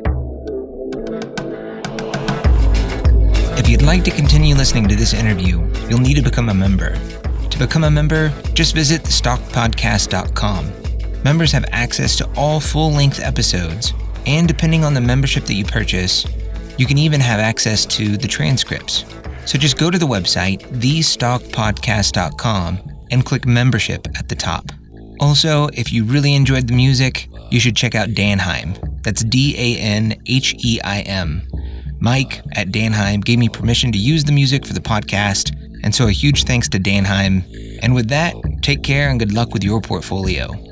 if 3.67 3.73
you'd 3.73 3.83
like 3.83 4.05
to 4.05 4.13
continue 4.13 4.55
listening 4.55 4.87
to 4.87 4.95
this 4.95 5.13
interview, 5.13 5.59
you'll 5.89 5.99
need 5.99 6.15
to 6.15 6.23
become 6.23 6.51
a 6.51 6.55
member. 6.55 6.95
To 7.49 7.59
become 7.59 7.83
a 7.83 7.91
member, 7.91 8.33
just 8.55 8.77
visit 8.77 9.03
thestockpodcast.com. 9.03 10.73
Members 11.25 11.51
have 11.51 11.65
access 11.73 12.15
to 12.19 12.31
all 12.37 12.61
full-length 12.61 13.19
episodes, 13.19 13.93
and 14.25 14.47
depending 14.47 14.85
on 14.85 14.95
the 14.95 15.01
membership 15.01 15.47
that 15.47 15.55
you 15.55 15.65
purchase, 15.65 16.25
you 16.79 16.87
can 16.87 16.97
even 16.97 17.21
have 17.21 17.41
access 17.41 17.85
to 17.87 18.17
the 18.17 18.29
transcripts. 18.29 19.05
So 19.47 19.59
just 19.59 19.79
go 19.79 19.91
to 19.91 19.99
the 19.99 20.07
website, 20.07 20.61
thestockpodcast.com, 20.79 22.79
and 23.11 23.27
click 23.27 23.47
membership 23.47 24.07
at 24.17 24.29
the 24.29 24.37
top. 24.37 24.71
Also, 25.19 25.67
if 25.73 25.93
you 25.93 26.05
really 26.05 26.37
enjoyed 26.37 26.69
the 26.69 26.77
music, 26.77 27.27
you 27.51 27.59
should 27.59 27.75
check 27.75 27.97
out 27.97 28.11
Danheim. 28.11 29.03
That's 29.03 29.25
D 29.25 29.57
A 29.59 29.77
N 29.81 30.15
H 30.27 30.55
E 30.65 30.81
I 30.85 31.01
M. 31.01 31.43
Mike 31.99 32.43
at 32.53 32.69
Danheim 32.69 33.25
gave 33.25 33.39
me 33.39 33.49
permission 33.49 33.93
to 33.93 33.99
use 33.99 34.25
the 34.25 34.33
music 34.33 34.67
for 34.67 34.73
the 34.73 34.81
podcast, 34.81 35.55
and 35.83 35.95
so 35.95 36.09
a 36.09 36.13
huge 36.13 36.45
thanks 36.45 36.69
to 36.71 36.79
Danheim. 36.79 37.45
And 37.83 37.95
with 37.95 38.09
that, 38.09 38.35
take 38.63 38.83
care 38.83 39.09
and 39.09 39.19
good 39.19 39.33
luck 39.33 39.53
with 39.53 39.65
your 39.65 39.81
portfolio. 39.81 40.66